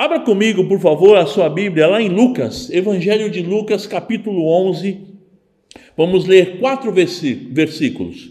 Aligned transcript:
Abra 0.00 0.18
comigo, 0.18 0.64
por 0.64 0.80
favor, 0.80 1.18
a 1.18 1.26
sua 1.26 1.50
Bíblia 1.50 1.86
lá 1.86 2.00
em 2.00 2.08
Lucas, 2.08 2.70
Evangelho 2.70 3.28
de 3.28 3.42
Lucas, 3.42 3.86
capítulo 3.86 4.46
11. 4.46 4.96
Vamos 5.94 6.24
ler 6.24 6.58
quatro 6.58 6.90
versículos. 6.90 8.30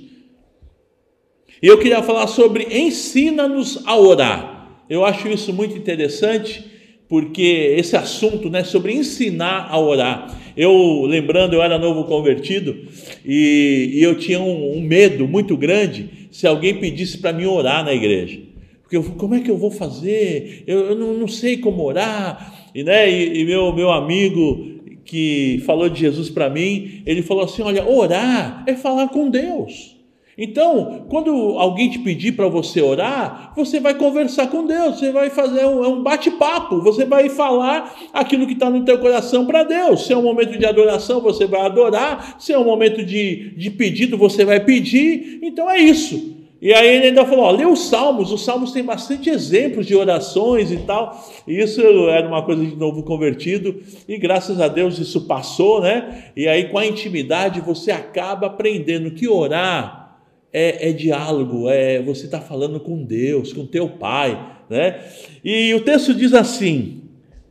E 1.62 1.68
eu 1.68 1.78
queria 1.78 2.02
falar 2.02 2.26
sobre 2.26 2.64
ensina-nos 2.76 3.86
a 3.86 3.96
orar. 3.96 4.82
Eu 4.90 5.06
acho 5.06 5.28
isso 5.28 5.54
muito 5.54 5.78
interessante, 5.78 6.66
porque 7.08 7.76
esse 7.78 7.96
assunto, 7.96 8.50
né, 8.50 8.64
sobre 8.64 8.94
ensinar 8.94 9.68
a 9.70 9.80
orar. 9.80 10.36
Eu, 10.58 11.04
lembrando, 11.06 11.54
eu 11.54 11.62
era 11.62 11.78
novo 11.78 12.06
convertido 12.06 12.76
e, 13.24 13.92
e 13.94 14.02
eu 14.02 14.18
tinha 14.18 14.40
um, 14.40 14.76
um 14.76 14.82
medo 14.82 15.28
muito 15.28 15.56
grande 15.56 16.30
se 16.32 16.48
alguém 16.48 16.80
pedisse 16.80 17.20
para 17.20 17.32
mim 17.32 17.46
orar 17.46 17.86
na 17.86 17.94
igreja. 17.94 18.49
Porque 18.90 18.98
eu, 18.98 19.04
como 19.04 19.36
é 19.36 19.40
que 19.40 19.52
eu 19.52 19.58
vou 19.58 19.70
fazer? 19.70 20.64
Eu, 20.66 20.80
eu 20.80 20.96
não, 20.96 21.14
não, 21.14 21.28
sei 21.28 21.58
como 21.58 21.84
orar. 21.84 22.70
E, 22.74 22.84
né, 22.84 23.08
e, 23.08 23.42
e 23.42 23.46
meu, 23.46 23.72
meu 23.72 23.92
amigo 23.92 24.80
que 25.06 25.62
falou 25.64 25.88
de 25.88 26.00
Jesus 26.00 26.28
para 26.28 26.50
mim, 26.50 27.04
ele 27.06 27.22
falou 27.22 27.44
assim: 27.44 27.62
olha, 27.62 27.88
orar 27.88 28.64
é 28.66 28.74
falar 28.74 29.10
com 29.10 29.30
Deus. 29.30 29.96
Então, 30.36 31.06
quando 31.08 31.30
alguém 31.60 31.92
te 31.92 32.00
pedir 32.00 32.32
para 32.32 32.48
você 32.48 32.82
orar, 32.82 33.54
você 33.56 33.80
vai 33.80 33.94
conversar 33.94 34.48
com 34.48 34.66
Deus, 34.66 34.98
você 34.98 35.12
vai 35.12 35.30
fazer 35.30 35.66
um, 35.66 35.84
é 35.84 35.88
um 35.88 36.02
bate-papo, 36.02 36.82
você 36.82 37.06
vai 37.06 37.30
falar 37.30 37.94
aquilo 38.12 38.48
que 38.48 38.54
está 38.54 38.72
no 38.72 38.84
teu 38.84 38.98
coração 38.98 39.46
para 39.46 39.64
Deus. 39.64 40.08
Se 40.08 40.14
é 40.14 40.18
um 40.18 40.24
momento 40.24 40.58
de 40.58 40.66
adoração, 40.66 41.22
você 41.22 41.46
vai 41.46 41.62
adorar. 41.62 42.38
Se 42.40 42.52
é 42.52 42.58
um 42.58 42.64
momento 42.64 43.06
de, 43.06 43.52
de 43.56 43.70
pedido, 43.70 44.18
você 44.18 44.44
vai 44.44 44.60
pedir. 44.62 45.38
Então 45.44 45.70
é 45.70 45.78
isso. 45.78 46.39
E 46.62 46.74
aí 46.74 46.98
ele 46.98 47.08
ainda 47.08 47.26
falou: 47.26 47.46
ó, 47.46 47.52
lê 47.52 47.66
os 47.66 47.88
salmos, 47.88 48.32
os 48.32 48.44
salmos 48.44 48.72
têm 48.72 48.84
bastante 48.84 49.30
exemplos 49.30 49.86
de 49.86 49.96
orações 49.96 50.72
e 50.72 50.78
tal. 50.78 51.26
E 51.48 51.58
isso 51.60 51.82
era 52.10 52.28
uma 52.28 52.44
coisa 52.44 52.66
de 52.66 52.76
novo 52.76 53.04
convertido, 53.04 53.82
e 54.08 54.18
graças 54.18 54.60
a 54.60 54.68
Deus 54.68 55.00
isso 55.00 55.26
passou, 55.26 55.82
né? 55.82 56.32
E 56.36 56.48
aí 56.48 56.70
com 56.70 56.78
a 56.78 56.86
intimidade 56.86 57.62
você 57.62 57.92
acaba 57.92 58.48
aprendendo 58.48 59.12
que 59.12 59.28
orar 59.28 60.18
é, 60.52 60.90
é 60.90 60.92
diálogo, 60.92 61.70
é 61.70 62.02
você 62.02 62.26
está 62.26 62.42
falando 62.42 62.80
com 62.80 63.04
Deus, 63.04 63.54
com 63.54 63.66
teu 63.66 63.88
Pai, 63.90 64.58
né? 64.70 65.00
E 65.44 65.74
o 65.74 65.82
texto 65.82 66.14
diz 66.14 66.34
assim, 66.34 67.04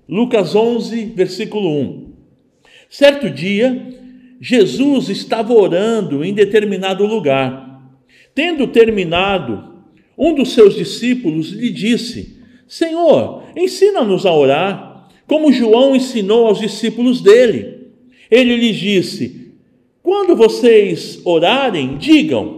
Lucas 0.07 0.55
11, 0.55 1.07
versículo 1.17 1.71
1. 1.71 2.09
Certo 2.91 3.31
dia, 3.31 3.87
Jesus 4.41 5.09
estava 5.09 5.53
orando 5.53 6.25
em 6.25 6.33
determinado 6.33 7.07
lugar 7.07 7.68
Tendo 8.39 8.69
terminado, 8.69 9.83
um 10.17 10.33
dos 10.33 10.53
seus 10.53 10.77
discípulos 10.77 11.51
lhe 11.51 11.71
disse: 11.71 12.39
Senhor, 12.69 13.43
ensina-nos 13.57 14.25
a 14.25 14.33
orar, 14.33 15.09
como 15.27 15.53
João 15.53 15.97
ensinou 15.97 16.47
aos 16.47 16.61
discípulos 16.61 17.21
dele. 17.21 17.89
Ele 18.31 18.55
lhes 18.55 18.77
disse: 18.77 19.55
Quando 20.05 20.37
vocês 20.37 21.21
orarem, 21.25 21.97
digam: 21.97 22.58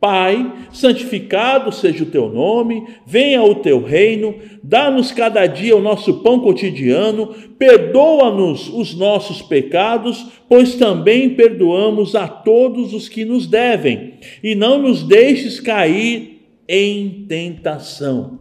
Pai, 0.00 0.52
santificado 0.72 1.72
seja 1.72 2.04
o 2.04 2.10
teu 2.10 2.28
nome, 2.28 2.84
venha 3.04 3.42
o 3.42 3.56
teu 3.56 3.82
reino, 3.82 4.36
dá-nos 4.62 5.10
cada 5.10 5.44
dia 5.46 5.76
o 5.76 5.82
nosso 5.82 6.22
pão 6.22 6.38
cotidiano, 6.38 7.34
perdoa-nos 7.58 8.68
os 8.68 8.94
nossos 8.94 9.42
pecados, 9.42 10.24
pois 10.48 10.76
também 10.76 11.30
perdoamos 11.30 12.14
a 12.14 12.28
todos 12.28 12.94
os 12.94 13.08
que 13.08 13.24
nos 13.24 13.48
devem, 13.48 14.14
e 14.42 14.54
não 14.54 14.80
nos 14.80 15.02
deixes 15.02 15.58
cair 15.58 16.42
em 16.68 17.24
tentação. 17.26 18.38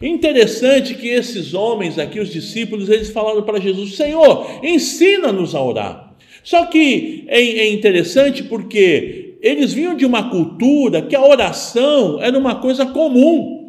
Interessante 0.00 0.94
que 0.94 1.08
esses 1.08 1.52
homens 1.52 1.98
aqui, 1.98 2.20
os 2.20 2.30
discípulos, 2.30 2.88
eles 2.88 3.10
falaram 3.10 3.42
para 3.42 3.60
Jesus: 3.60 3.96
Senhor, 3.96 4.60
ensina-nos 4.62 5.54
a 5.54 5.62
orar. 5.62 6.14
Só 6.42 6.66
que 6.66 7.24
é, 7.28 7.40
é 7.40 7.72
interessante 7.72 8.42
porque 8.42 9.21
eles 9.42 9.72
vinham 9.72 9.96
de 9.96 10.06
uma 10.06 10.30
cultura 10.30 11.02
que 11.02 11.16
a 11.16 11.26
oração 11.26 12.22
era 12.22 12.38
uma 12.38 12.54
coisa 12.54 12.86
comum. 12.86 13.60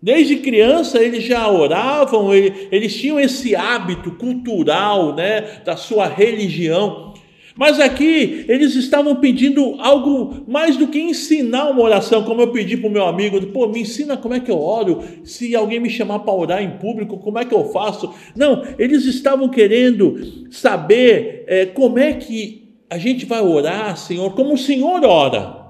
Desde 0.00 0.36
criança 0.36 1.02
eles 1.02 1.24
já 1.24 1.50
oravam, 1.50 2.32
eles 2.32 2.94
tinham 2.94 3.18
esse 3.18 3.56
hábito 3.56 4.12
cultural, 4.12 5.16
né, 5.16 5.62
da 5.64 5.76
sua 5.76 6.06
religião. 6.06 7.12
Mas 7.56 7.80
aqui 7.80 8.44
eles 8.48 8.76
estavam 8.76 9.16
pedindo 9.16 9.76
algo 9.80 10.44
mais 10.46 10.76
do 10.76 10.86
que 10.88 11.00
ensinar 11.00 11.70
uma 11.70 11.82
oração, 11.82 12.22
como 12.22 12.42
eu 12.42 12.52
pedi 12.52 12.76
para 12.76 12.88
o 12.88 12.92
meu 12.92 13.06
amigo, 13.06 13.44
pô, 13.46 13.66
me 13.66 13.80
ensina 13.80 14.16
como 14.16 14.34
é 14.34 14.40
que 14.40 14.50
eu 14.50 14.60
oro, 14.60 15.02
se 15.24 15.56
alguém 15.56 15.80
me 15.80 15.88
chamar 15.88 16.20
para 16.20 16.34
orar 16.34 16.62
em 16.62 16.78
público, 16.78 17.18
como 17.18 17.38
é 17.38 17.44
que 17.46 17.54
eu 17.54 17.64
faço? 17.70 18.14
Não, 18.36 18.62
eles 18.78 19.06
estavam 19.06 19.48
querendo 19.48 20.20
saber 20.50 21.44
é, 21.48 21.64
como 21.64 21.98
é 21.98 22.12
que 22.12 22.65
a 22.88 22.98
gente 22.98 23.26
vai 23.26 23.40
orar, 23.40 23.96
Senhor, 23.96 24.34
como 24.34 24.54
o 24.54 24.58
Senhor 24.58 25.04
ora. 25.04 25.66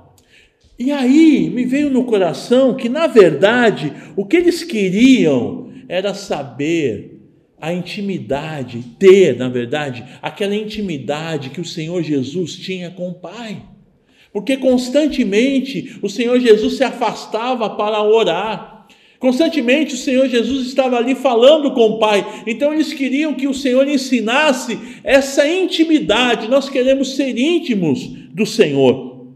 E 0.79 0.93
aí 0.93 1.49
me 1.49 1.65
veio 1.65 1.91
no 1.91 2.05
coração 2.05 2.75
que, 2.75 2.89
na 2.89 3.07
verdade, 3.07 3.93
o 4.15 4.27
que 4.27 4.37
eles 4.37 4.63
queriam 4.63 5.71
era 5.89 6.13
saber 6.13 7.17
a 7.59 7.73
intimidade, 7.73 8.85
ter, 8.99 9.37
na 9.37 9.49
verdade, 9.49 10.05
aquela 10.21 10.55
intimidade 10.55 11.51
que 11.51 11.61
o 11.61 11.65
Senhor 11.65 12.03
Jesus 12.03 12.55
tinha 12.57 12.91
com 12.91 13.09
o 13.09 13.15
Pai. 13.15 13.63
Porque 14.33 14.59
constantemente 14.59 15.99
o 16.03 16.11
Senhor 16.11 16.39
Jesus 16.39 16.77
se 16.77 16.85
afastava 16.85 17.71
para 17.71 18.03
orar. 18.03 18.76
Constantemente 19.19 19.95
o 19.95 19.99
Senhor 19.99 20.29
Jesus 20.29 20.67
estava 20.67 20.97
ali 20.97 21.15
falando 21.15 21.73
com 21.73 21.87
o 21.89 21.99
Pai, 21.99 22.27
então 22.47 22.73
eles 22.73 22.93
queriam 22.93 23.35
que 23.35 23.49
o 23.49 23.55
Senhor 23.55 23.89
ensinasse 23.89 24.79
essa 25.03 25.49
intimidade. 25.49 26.49
Nós 26.49 26.69
queremos 26.69 27.17
ser 27.17 27.37
íntimos 27.39 28.07
do 28.33 28.45
Senhor. 28.45 29.27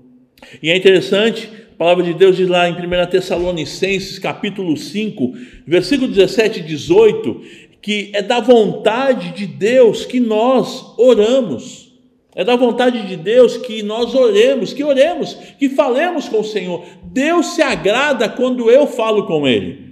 E 0.62 0.70
é 0.70 0.76
interessante, 0.76 1.48
a 1.72 1.76
palavra 1.76 2.04
de 2.04 2.12
Deus 2.12 2.36
diz 2.36 2.48
lá 2.48 2.68
em 2.68 2.74
1 2.74 3.06
Tessalonicenses, 3.10 4.18
capítulo 4.18 4.76
5, 4.76 5.32
versículo 5.66 6.08
17 6.10 6.60
e 6.60 6.62
18, 6.62 7.40
que 7.80 8.10
é 8.12 8.22
da 8.22 8.40
vontade 8.40 9.32
de 9.34 9.46
Deus 9.46 10.04
que 10.04 10.20
nós 10.20 10.94
oramos. 10.98 11.89
É 12.34 12.44
da 12.44 12.54
vontade 12.56 13.06
de 13.06 13.16
Deus 13.16 13.56
que 13.56 13.82
nós 13.82 14.14
oremos, 14.14 14.72
que 14.72 14.84
oremos, 14.84 15.34
que 15.58 15.68
falemos 15.68 16.28
com 16.28 16.40
o 16.40 16.44
Senhor. 16.44 16.84
Deus 17.04 17.54
se 17.54 17.62
agrada 17.62 18.28
quando 18.28 18.70
eu 18.70 18.86
falo 18.86 19.26
com 19.26 19.46
Ele. 19.46 19.90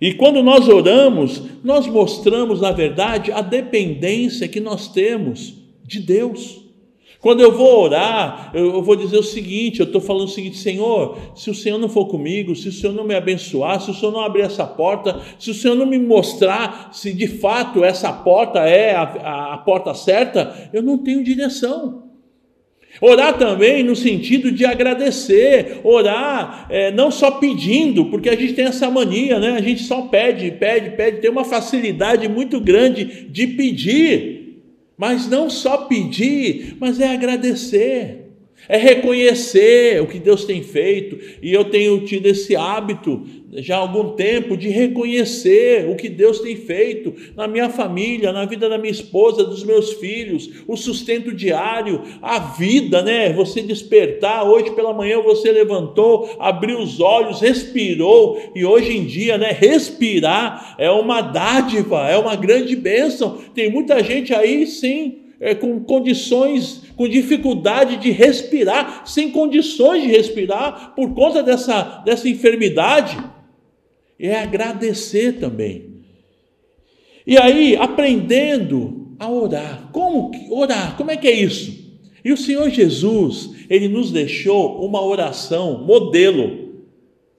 E 0.00 0.14
quando 0.14 0.42
nós 0.42 0.68
oramos, 0.68 1.42
nós 1.62 1.86
mostramos, 1.86 2.60
na 2.60 2.72
verdade, 2.72 3.30
a 3.30 3.40
dependência 3.40 4.48
que 4.48 4.60
nós 4.60 4.88
temos 4.88 5.54
de 5.84 6.00
Deus. 6.00 6.61
Quando 7.22 7.40
eu 7.40 7.52
vou 7.52 7.84
orar, 7.84 8.50
eu 8.52 8.82
vou 8.82 8.96
dizer 8.96 9.16
o 9.16 9.22
seguinte: 9.22 9.78
eu 9.78 9.86
estou 9.86 10.00
falando 10.00 10.24
o 10.24 10.28
seguinte, 10.28 10.56
Senhor, 10.56 11.16
se 11.36 11.48
o 11.50 11.54
Senhor 11.54 11.78
não 11.78 11.88
for 11.88 12.06
comigo, 12.06 12.56
se 12.56 12.68
o 12.68 12.72
Senhor 12.72 12.92
não 12.92 13.04
me 13.04 13.14
abençoar, 13.14 13.80
se 13.80 13.92
o 13.92 13.94
Senhor 13.94 14.10
não 14.10 14.24
abrir 14.24 14.42
essa 14.42 14.66
porta, 14.66 15.20
se 15.38 15.48
o 15.48 15.54
Senhor 15.54 15.76
não 15.76 15.86
me 15.86 16.00
mostrar 16.00 16.90
se 16.92 17.12
de 17.12 17.28
fato 17.28 17.84
essa 17.84 18.12
porta 18.12 18.58
é 18.58 18.96
a, 18.96 19.02
a, 19.02 19.54
a 19.54 19.58
porta 19.58 19.94
certa, 19.94 20.68
eu 20.72 20.82
não 20.82 20.98
tenho 20.98 21.22
direção. 21.22 22.10
Orar 23.00 23.38
também 23.38 23.84
no 23.84 23.94
sentido 23.94 24.50
de 24.50 24.66
agradecer, 24.66 25.80
orar 25.84 26.66
é, 26.68 26.90
não 26.90 27.12
só 27.12 27.30
pedindo, 27.30 28.06
porque 28.06 28.28
a 28.28 28.36
gente 28.36 28.52
tem 28.54 28.64
essa 28.64 28.90
mania, 28.90 29.38
né? 29.38 29.52
A 29.52 29.62
gente 29.62 29.84
só 29.84 30.02
pede, 30.02 30.50
pede, 30.50 30.90
pede, 30.96 31.20
tem 31.20 31.30
uma 31.30 31.44
facilidade 31.44 32.28
muito 32.28 32.60
grande 32.60 33.28
de 33.30 33.46
pedir. 33.46 34.41
Mas 35.02 35.26
não 35.26 35.50
só 35.50 35.78
pedir, 35.78 36.76
mas 36.78 37.00
é 37.00 37.12
agradecer, 37.12 38.31
é 38.68 38.76
reconhecer 38.76 40.00
o 40.02 40.06
que 40.06 40.18
Deus 40.18 40.44
tem 40.44 40.62
feito. 40.62 41.18
E 41.42 41.52
eu 41.52 41.64
tenho 41.64 42.04
tido 42.04 42.26
esse 42.26 42.54
hábito 42.56 43.22
já 43.54 43.76
há 43.76 43.80
algum 43.80 44.10
tempo 44.12 44.56
de 44.56 44.68
reconhecer 44.68 45.86
o 45.90 45.94
que 45.94 46.08
Deus 46.08 46.40
tem 46.40 46.56
feito 46.56 47.14
na 47.36 47.46
minha 47.46 47.68
família, 47.68 48.32
na 48.32 48.46
vida 48.46 48.66
da 48.66 48.78
minha 48.78 48.90
esposa, 48.90 49.44
dos 49.44 49.62
meus 49.62 49.92
filhos, 49.94 50.48
o 50.66 50.74
sustento 50.74 51.34
diário, 51.34 52.00
a 52.22 52.38
vida, 52.38 53.02
né? 53.02 53.30
Você 53.34 53.60
despertar, 53.60 54.48
hoje 54.48 54.70
pela 54.70 54.94
manhã 54.94 55.20
você 55.20 55.52
levantou, 55.52 56.34
abriu 56.38 56.78
os 56.78 56.98
olhos, 56.98 57.40
respirou, 57.40 58.52
e 58.54 58.64
hoje 58.64 58.96
em 58.96 59.04
dia, 59.04 59.36
né, 59.36 59.50
respirar 59.52 60.74
é 60.78 60.90
uma 60.90 61.20
dádiva, 61.20 62.08
é 62.08 62.16
uma 62.16 62.36
grande 62.36 62.74
bênção. 62.74 63.38
Tem 63.54 63.70
muita 63.70 64.02
gente 64.02 64.32
aí, 64.32 64.66
sim, 64.66 65.21
é, 65.42 65.56
com 65.56 65.80
condições, 65.80 66.84
com 66.94 67.08
dificuldade 67.08 67.96
de 67.96 68.12
respirar, 68.12 69.02
sem 69.04 69.32
condições 69.32 70.04
de 70.04 70.08
respirar 70.08 70.94
por 70.94 71.12
conta 71.12 71.42
dessa, 71.42 72.00
dessa 72.04 72.28
enfermidade 72.28 73.18
é 74.20 74.36
agradecer 74.36 75.40
também. 75.40 75.96
E 77.26 77.36
aí, 77.36 77.76
aprendendo 77.76 79.16
a 79.18 79.28
orar. 79.28 79.90
Como 79.92 80.30
orar? 80.48 80.96
Como 80.96 81.10
é 81.10 81.16
que 81.16 81.26
é 81.26 81.32
isso? 81.32 81.92
E 82.24 82.32
o 82.32 82.36
Senhor 82.36 82.70
Jesus, 82.70 83.50
ele 83.68 83.88
nos 83.88 84.12
deixou 84.12 84.86
uma 84.86 85.04
oração 85.04 85.84
modelo 85.84 86.70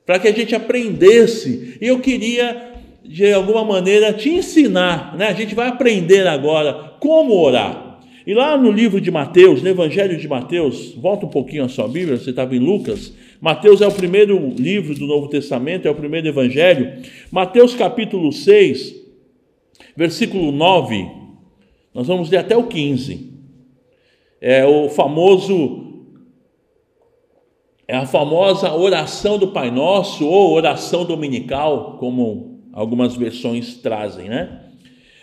para 0.05 0.19
que 0.19 0.27
a 0.27 0.33
gente 0.33 0.53
aprendesse. 0.53 1.77
E 1.79 1.88
eu 1.88 2.01
queria 2.01 2.73
de 3.03 3.31
alguma 3.33 3.65
maneira, 3.65 4.13
te 4.13 4.29
ensinar, 4.29 5.15
né? 5.17 5.27
A 5.27 5.33
gente 5.33 5.53
vai 5.53 5.67
aprender 5.67 6.25
agora 6.25 6.94
como 7.00 7.33
orar. 7.33 7.82
E 8.25 8.34
lá 8.34 8.58
no 8.58 8.72
livro 8.72 9.02
de 9.02 9.12
Mateus, 9.12 9.62
no 9.62 9.68
Evangelho 9.68 10.18
de 10.18 10.28
Mateus, 10.28 10.94
volta 10.94 11.25
um 11.25 11.30
pouquinho 11.30 11.66
a 11.66 11.70
sua 11.70 11.88
Bíblia, 11.88 12.18
você 12.18 12.30
estava 12.30 12.56
em 12.56 12.60
Lucas. 12.60 13.14
Mateus 13.42 13.81
é 13.81 13.88
o 13.88 13.92
primeiro 13.92 14.50
livro 14.58 14.96
do 14.96 15.06
Novo 15.06 15.28
Testamento, 15.28 15.88
é 15.88 15.92
o 15.92 15.96
primeiro 15.96 16.28
Evangelho. 16.28 17.02
Mateus 17.30 17.75
capítulo 17.75 18.31
6, 18.31 18.96
versículo 19.96 20.52
9, 20.52 21.06
nós 21.94 22.08
vamos 22.08 22.30
ler 22.30 22.38
até 22.38 22.56
o 22.56 22.64
15. 22.64 23.34
É 24.40 24.66
o 24.66 24.90
famoso 24.90 25.81
é 27.86 27.98
a 27.98 28.06
famosa 28.06 28.74
oração 28.74 29.38
do 29.38 29.50
Pai 29.50 29.70
Nosso 29.70 30.25
ou 30.25 30.54
oração 30.54 31.04
dominical, 31.04 31.98
como 32.00 32.62
algumas 32.72 33.16
versões 33.16 33.75
trazem, 33.75 34.30
né? 34.30 34.62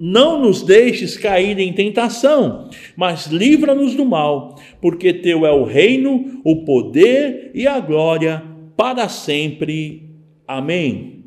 não 0.00 0.40
nos 0.40 0.62
deixes 0.62 1.18
cair 1.18 1.58
em 1.58 1.74
tentação, 1.74 2.70
mas 2.96 3.26
livra-nos 3.26 3.94
do 3.94 4.06
mal, 4.06 4.54
porque 4.80 5.12
teu 5.12 5.44
é 5.44 5.52
o 5.52 5.64
reino, 5.64 6.40
o 6.42 6.64
poder 6.64 7.50
e 7.54 7.66
a 7.66 7.78
glória 7.78 8.42
para 8.74 9.10
sempre. 9.10 10.08
Amém. 10.48 11.26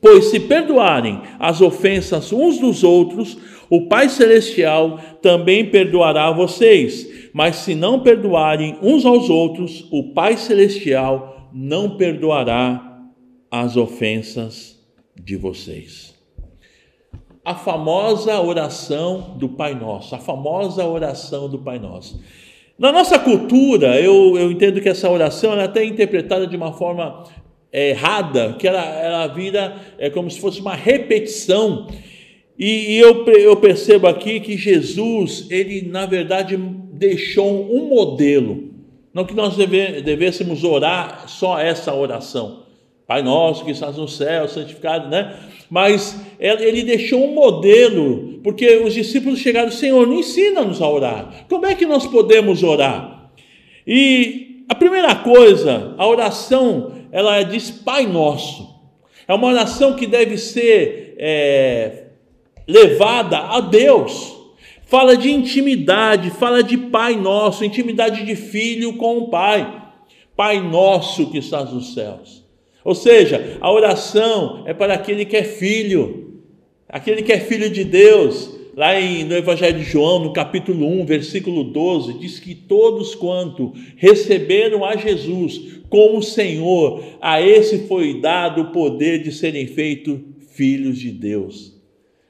Pois 0.00 0.26
se 0.26 0.40
perdoarem 0.40 1.20
as 1.38 1.60
ofensas 1.60 2.32
uns 2.32 2.58
dos 2.58 2.82
outros, 2.82 3.36
o 3.68 3.88
Pai 3.88 4.08
Celestial 4.08 4.98
também 5.20 5.66
perdoará 5.70 6.30
vocês. 6.30 7.30
Mas 7.34 7.56
se 7.56 7.74
não 7.74 8.00
perdoarem 8.00 8.78
uns 8.80 9.04
aos 9.04 9.28
outros, 9.28 9.86
o 9.92 10.14
Pai 10.14 10.38
Celestial 10.38 11.50
não 11.52 11.96
perdoará 11.96 13.06
as 13.50 13.76
ofensas 13.76 14.78
de 15.14 15.36
vocês. 15.36 16.17
A 17.44 17.54
famosa 17.54 18.40
oração 18.40 19.34
do 19.36 19.48
Pai 19.48 19.74
Nosso, 19.74 20.14
a 20.14 20.18
famosa 20.18 20.84
oração 20.84 21.48
do 21.48 21.58
Pai 21.58 21.78
Nosso. 21.78 22.20
Na 22.78 22.92
nossa 22.92 23.18
cultura, 23.18 24.00
eu, 24.00 24.38
eu 24.38 24.52
entendo 24.52 24.80
que 24.80 24.88
essa 24.88 25.10
oração 25.10 25.52
é 25.54 25.64
até 25.64 25.84
interpretada 25.84 26.46
de 26.46 26.56
uma 26.56 26.72
forma 26.72 27.24
é, 27.72 27.90
errada, 27.90 28.54
que 28.58 28.68
ela, 28.68 28.84
ela 28.84 29.26
vira 29.26 29.76
é, 29.98 30.08
como 30.10 30.30
se 30.30 30.40
fosse 30.40 30.60
uma 30.60 30.74
repetição. 30.74 31.88
E, 32.58 32.92
e 32.92 32.98
eu, 32.98 33.24
eu 33.26 33.56
percebo 33.56 34.06
aqui 34.06 34.40
que 34.40 34.56
Jesus, 34.56 35.46
ele 35.50 35.88
na 35.88 36.06
verdade 36.06 36.56
deixou 36.56 37.68
um 37.72 37.88
modelo. 37.88 38.68
Não 39.12 39.24
que 39.24 39.34
nós 39.34 39.56
deve, 39.56 40.00
devêssemos 40.02 40.64
orar 40.64 41.28
só 41.28 41.58
essa 41.58 41.94
oração. 41.94 42.64
Pai 43.06 43.22
nosso 43.22 43.64
que 43.64 43.70
estás 43.70 43.96
no 43.96 44.06
céu, 44.06 44.46
santificado, 44.48 45.08
né? 45.08 45.34
Mas 45.70 46.18
ele 46.40 46.82
deixou 46.82 47.24
um 47.24 47.34
modelo, 47.34 48.40
porque 48.42 48.78
os 48.78 48.94
discípulos 48.94 49.38
chegaram, 49.38 49.70
Senhor, 49.70 50.06
não 50.06 50.14
ensina-nos 50.14 50.80
a 50.80 50.88
orar. 50.88 51.46
Como 51.48 51.66
é 51.66 51.74
que 51.74 51.84
nós 51.84 52.06
podemos 52.06 52.62
orar? 52.62 53.30
E 53.86 54.64
a 54.68 54.74
primeira 54.74 55.14
coisa, 55.14 55.94
a 55.98 56.06
oração 56.06 56.92
ela 57.10 57.42
diz 57.42 57.70
Pai 57.70 58.06
Nosso. 58.06 58.68
É 59.26 59.34
uma 59.34 59.48
oração 59.48 59.94
que 59.94 60.06
deve 60.06 60.38
ser 60.38 61.14
é, 61.18 62.04
levada 62.66 63.38
a 63.38 63.60
Deus. 63.60 64.36
Fala 64.86 65.16
de 65.16 65.30
intimidade, 65.30 66.30
fala 66.30 66.62
de 66.62 66.78
Pai 66.78 67.14
Nosso, 67.16 67.64
intimidade 67.64 68.24
de 68.24 68.34
filho 68.34 68.94
com 68.94 69.18
o 69.18 69.28
Pai. 69.28 69.90
Pai 70.34 70.60
Nosso 70.60 71.30
que 71.30 71.38
estás 71.38 71.72
nos 71.72 71.92
céus. 71.94 72.47
Ou 72.84 72.94
seja, 72.94 73.58
a 73.60 73.72
oração 73.72 74.64
é 74.66 74.72
para 74.72 74.94
aquele 74.94 75.24
que 75.24 75.36
é 75.36 75.44
filho, 75.44 76.40
aquele 76.88 77.22
que 77.22 77.32
é 77.32 77.40
filho 77.40 77.68
de 77.70 77.84
Deus, 77.84 78.58
Lá 78.78 79.00
em, 79.00 79.24
no 79.24 79.34
Evangelho 79.34 79.76
de 79.76 79.82
João, 79.82 80.20
no 80.20 80.32
capítulo 80.32 80.86
1, 80.86 81.04
versículo 81.04 81.64
12, 81.64 82.12
diz 82.20 82.38
que 82.38 82.54
todos 82.54 83.12
quanto 83.12 83.72
receberam 83.96 84.84
a 84.84 84.94
Jesus 84.94 85.80
como 85.88 86.22
Senhor, 86.22 87.02
a 87.20 87.42
esse 87.42 87.88
foi 87.88 88.20
dado 88.20 88.62
o 88.62 88.70
poder 88.70 89.20
de 89.20 89.32
serem 89.32 89.66
feitos 89.66 90.20
filhos 90.52 90.96
de 90.96 91.10
Deus. 91.10 91.76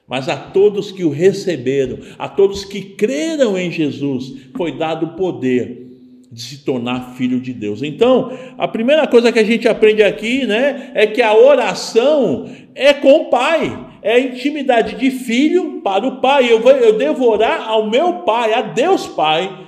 Mas 0.07 0.27
a 0.27 0.35
todos 0.35 0.91
que 0.91 1.03
o 1.03 1.11
receberam, 1.11 1.99
a 2.17 2.27
todos 2.27 2.65
que 2.65 2.81
creram 2.81 3.55
em 3.55 3.71
Jesus, 3.71 4.33
foi 4.57 4.75
dado 4.75 5.05
o 5.05 5.15
poder 5.15 5.88
de 6.31 6.41
se 6.41 6.63
tornar 6.63 7.15
filho 7.15 7.39
de 7.39 7.53
Deus. 7.53 7.81
Então, 7.81 8.31
a 8.57 8.67
primeira 8.67 9.07
coisa 9.07 9.31
que 9.31 9.39
a 9.39 9.43
gente 9.43 9.67
aprende 9.67 10.03
aqui, 10.03 10.45
né, 10.45 10.91
é 10.93 11.07
que 11.07 11.21
a 11.21 11.35
oração 11.35 12.49
é 12.75 12.93
com 12.93 13.21
o 13.21 13.25
Pai 13.25 13.87
é 14.01 14.13
a 14.13 14.19
intimidade 14.19 14.95
de 14.95 15.11
filho 15.11 15.81
para 15.83 16.07
o 16.07 16.21
pai. 16.21 16.51
Eu, 16.51 16.61
vou, 16.61 16.71
eu 16.71 16.97
devo 16.97 17.27
orar 17.27 17.67
ao 17.67 17.89
meu 17.89 18.19
pai, 18.19 18.53
a 18.53 18.61
Deus 18.61 19.07
Pai. 19.07 19.67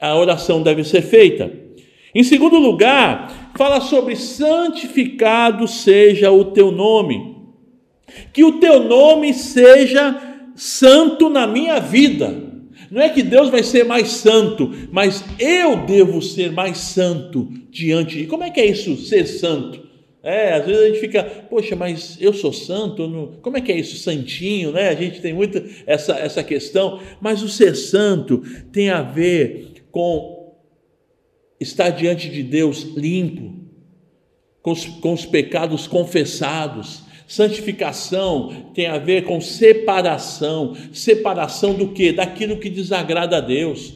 A 0.00 0.16
oração 0.16 0.62
deve 0.62 0.84
ser 0.84 1.02
feita. 1.02 1.50
Em 2.14 2.22
segundo 2.22 2.58
lugar, 2.58 3.52
fala 3.56 3.80
sobre 3.80 4.16
santificado 4.16 5.68
seja 5.68 6.30
o 6.30 6.46
teu 6.46 6.70
nome. 6.70 7.36
Que 8.32 8.44
o 8.44 8.52
teu 8.58 8.82
nome 8.82 9.34
seja 9.34 10.18
santo 10.54 11.28
na 11.28 11.46
minha 11.46 11.78
vida. 11.78 12.45
Não 12.90 13.02
é 13.02 13.08
que 13.08 13.22
Deus 13.22 13.50
vai 13.50 13.62
ser 13.62 13.84
mais 13.84 14.08
santo, 14.08 14.72
mas 14.90 15.24
eu 15.38 15.84
devo 15.86 16.20
ser 16.22 16.52
mais 16.52 16.78
santo 16.78 17.48
diante 17.70 18.18
de. 18.18 18.26
Como 18.26 18.44
é 18.44 18.50
que 18.50 18.60
é 18.60 18.66
isso, 18.66 18.96
ser 18.96 19.26
santo? 19.26 19.86
É, 20.22 20.54
às 20.54 20.66
vezes 20.66 20.82
a 20.82 20.86
gente 20.86 20.98
fica, 20.98 21.22
poxa, 21.22 21.76
mas 21.76 22.18
eu 22.20 22.32
sou 22.32 22.52
santo, 22.52 23.06
não... 23.06 23.28
como 23.40 23.58
é 23.58 23.60
que 23.60 23.70
é 23.70 23.78
isso, 23.78 23.96
santinho, 23.96 24.72
né? 24.72 24.88
A 24.88 24.94
gente 24.94 25.20
tem 25.20 25.32
muito 25.32 25.62
essa, 25.86 26.14
essa 26.14 26.42
questão, 26.42 27.00
mas 27.20 27.44
o 27.44 27.48
ser 27.48 27.76
santo 27.76 28.42
tem 28.72 28.90
a 28.90 29.02
ver 29.02 29.84
com 29.92 30.52
estar 31.60 31.90
diante 31.90 32.28
de 32.28 32.42
Deus 32.42 32.82
limpo, 32.96 33.54
com 34.60 34.72
os, 34.72 34.84
com 34.84 35.12
os 35.12 35.24
pecados 35.24 35.86
confessados. 35.86 37.05
Santificação 37.26 38.70
tem 38.72 38.86
a 38.86 38.98
ver 38.98 39.24
com 39.24 39.40
separação, 39.40 40.76
separação 40.92 41.74
do 41.74 41.88
que? 41.88 42.12
Daquilo 42.12 42.58
que 42.58 42.70
desagrada 42.70 43.38
a 43.38 43.40
Deus. 43.40 43.94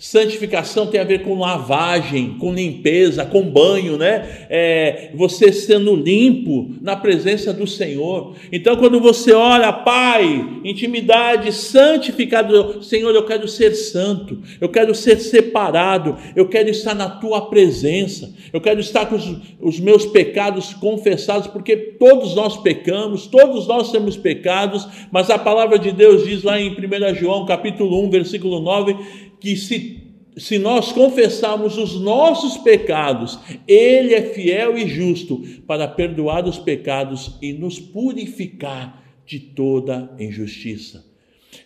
Santificação 0.00 0.86
tem 0.86 0.98
a 0.98 1.04
ver 1.04 1.22
com 1.22 1.38
lavagem, 1.38 2.38
com 2.38 2.54
limpeza, 2.54 3.26
com 3.26 3.42
banho, 3.42 3.98
né? 3.98 4.46
É, 4.48 5.10
você 5.14 5.52
sendo 5.52 5.94
limpo 5.94 6.70
na 6.80 6.96
presença 6.96 7.52
do 7.52 7.66
Senhor. 7.66 8.34
Então, 8.50 8.76
quando 8.76 8.98
você 8.98 9.34
ora, 9.34 9.70
Pai, 9.70 10.62
intimidade, 10.64 11.52
santificado, 11.52 12.82
Senhor, 12.82 13.14
eu 13.14 13.26
quero 13.26 13.46
ser 13.46 13.74
santo, 13.74 14.38
eu 14.58 14.70
quero 14.70 14.94
ser 14.94 15.20
separado, 15.20 16.16
eu 16.34 16.48
quero 16.48 16.70
estar 16.70 16.94
na 16.94 17.10
tua 17.10 17.50
presença, 17.50 18.34
eu 18.54 18.60
quero 18.62 18.80
estar 18.80 19.04
com 19.04 19.16
os, 19.16 19.36
os 19.60 19.78
meus 19.78 20.06
pecados 20.06 20.72
confessados, 20.72 21.46
porque 21.46 21.76
todos 21.76 22.34
nós 22.34 22.56
pecamos, 22.56 23.26
todos 23.26 23.68
nós 23.68 23.92
temos 23.92 24.16
pecados, 24.16 24.88
mas 25.12 25.28
a 25.28 25.38
palavra 25.38 25.78
de 25.78 25.92
Deus 25.92 26.24
diz 26.24 26.42
lá 26.42 26.58
em 26.58 26.70
1 26.70 27.14
João, 27.16 27.44
capítulo 27.44 28.02
1, 28.06 28.08
versículo 28.08 28.60
9 28.60 29.28
que 29.40 29.56
se, 29.56 30.02
se 30.36 30.58
nós 30.58 30.92
confessarmos 30.92 31.78
os 31.78 32.00
nossos 32.00 32.56
pecados, 32.58 33.38
Ele 33.66 34.14
é 34.14 34.22
fiel 34.22 34.76
e 34.76 34.86
justo 34.86 35.42
para 35.66 35.88
perdoar 35.88 36.46
os 36.46 36.58
pecados 36.58 37.36
e 37.40 37.52
nos 37.52 37.78
purificar 37.78 39.02
de 39.26 39.40
toda 39.40 40.14
injustiça. 40.18 41.08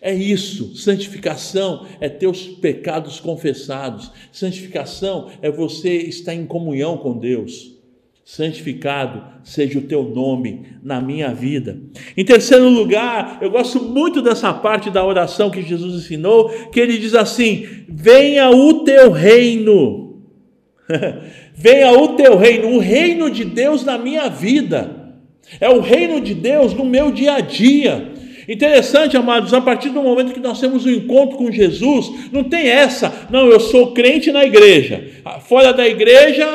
É 0.01 0.13
isso, 0.13 0.75
santificação 0.75 1.85
é 1.99 2.09
ter 2.09 2.27
os 2.27 2.47
pecados 2.47 3.19
confessados, 3.19 4.11
santificação 4.31 5.29
é 5.41 5.49
você 5.49 5.97
estar 5.97 6.33
em 6.33 6.45
comunhão 6.45 6.97
com 6.97 7.17
Deus 7.17 7.74
santificado 8.25 9.23
seja 9.43 9.77
o 9.77 9.83
teu 9.83 10.01
nome 10.03 10.65
na 10.83 10.99
minha 10.99 11.31
vida. 11.31 11.77
Em 12.17 12.25
terceiro 12.25 12.67
lugar, 12.67 13.37
eu 13.39 13.51
gosto 13.51 13.79
muito 13.83 14.19
dessa 14.19 14.51
parte 14.51 14.89
da 14.89 15.05
oração 15.05 15.51
que 15.51 15.61
Jesus 15.61 15.93
ensinou, 15.93 16.49
que 16.71 16.79
ele 16.79 16.97
diz 16.97 17.13
assim: 17.13 17.67
Venha 17.87 18.49
o 18.49 18.83
teu 18.83 19.11
reino. 19.11 20.23
Venha 21.55 21.91
o 21.91 22.09
teu 22.15 22.35
reino, 22.35 22.69
o 22.69 22.79
reino 22.79 23.29
de 23.29 23.45
Deus 23.45 23.85
na 23.85 23.97
minha 23.97 24.27
vida. 24.27 25.13
É 25.61 25.69
o 25.69 25.79
reino 25.79 26.19
de 26.19 26.33
Deus 26.33 26.73
no 26.73 26.83
meu 26.83 27.11
dia 27.11 27.35
a 27.35 27.39
dia. 27.39 28.11
Interessante, 28.47 29.15
amados, 29.15 29.53
a 29.53 29.61
partir 29.61 29.89
do 29.89 30.01
momento 30.01 30.33
que 30.33 30.39
nós 30.39 30.59
temos 30.59 30.85
um 30.85 30.91
encontro 30.91 31.37
com 31.37 31.51
Jesus, 31.51 32.29
não 32.31 32.43
tem 32.43 32.67
essa, 32.67 33.27
não, 33.31 33.47
eu 33.47 33.59
sou 33.59 33.91
crente 33.91 34.31
na 34.31 34.45
igreja, 34.45 35.03
fora 35.41 35.73
da 35.73 35.87
igreja, 35.87 36.45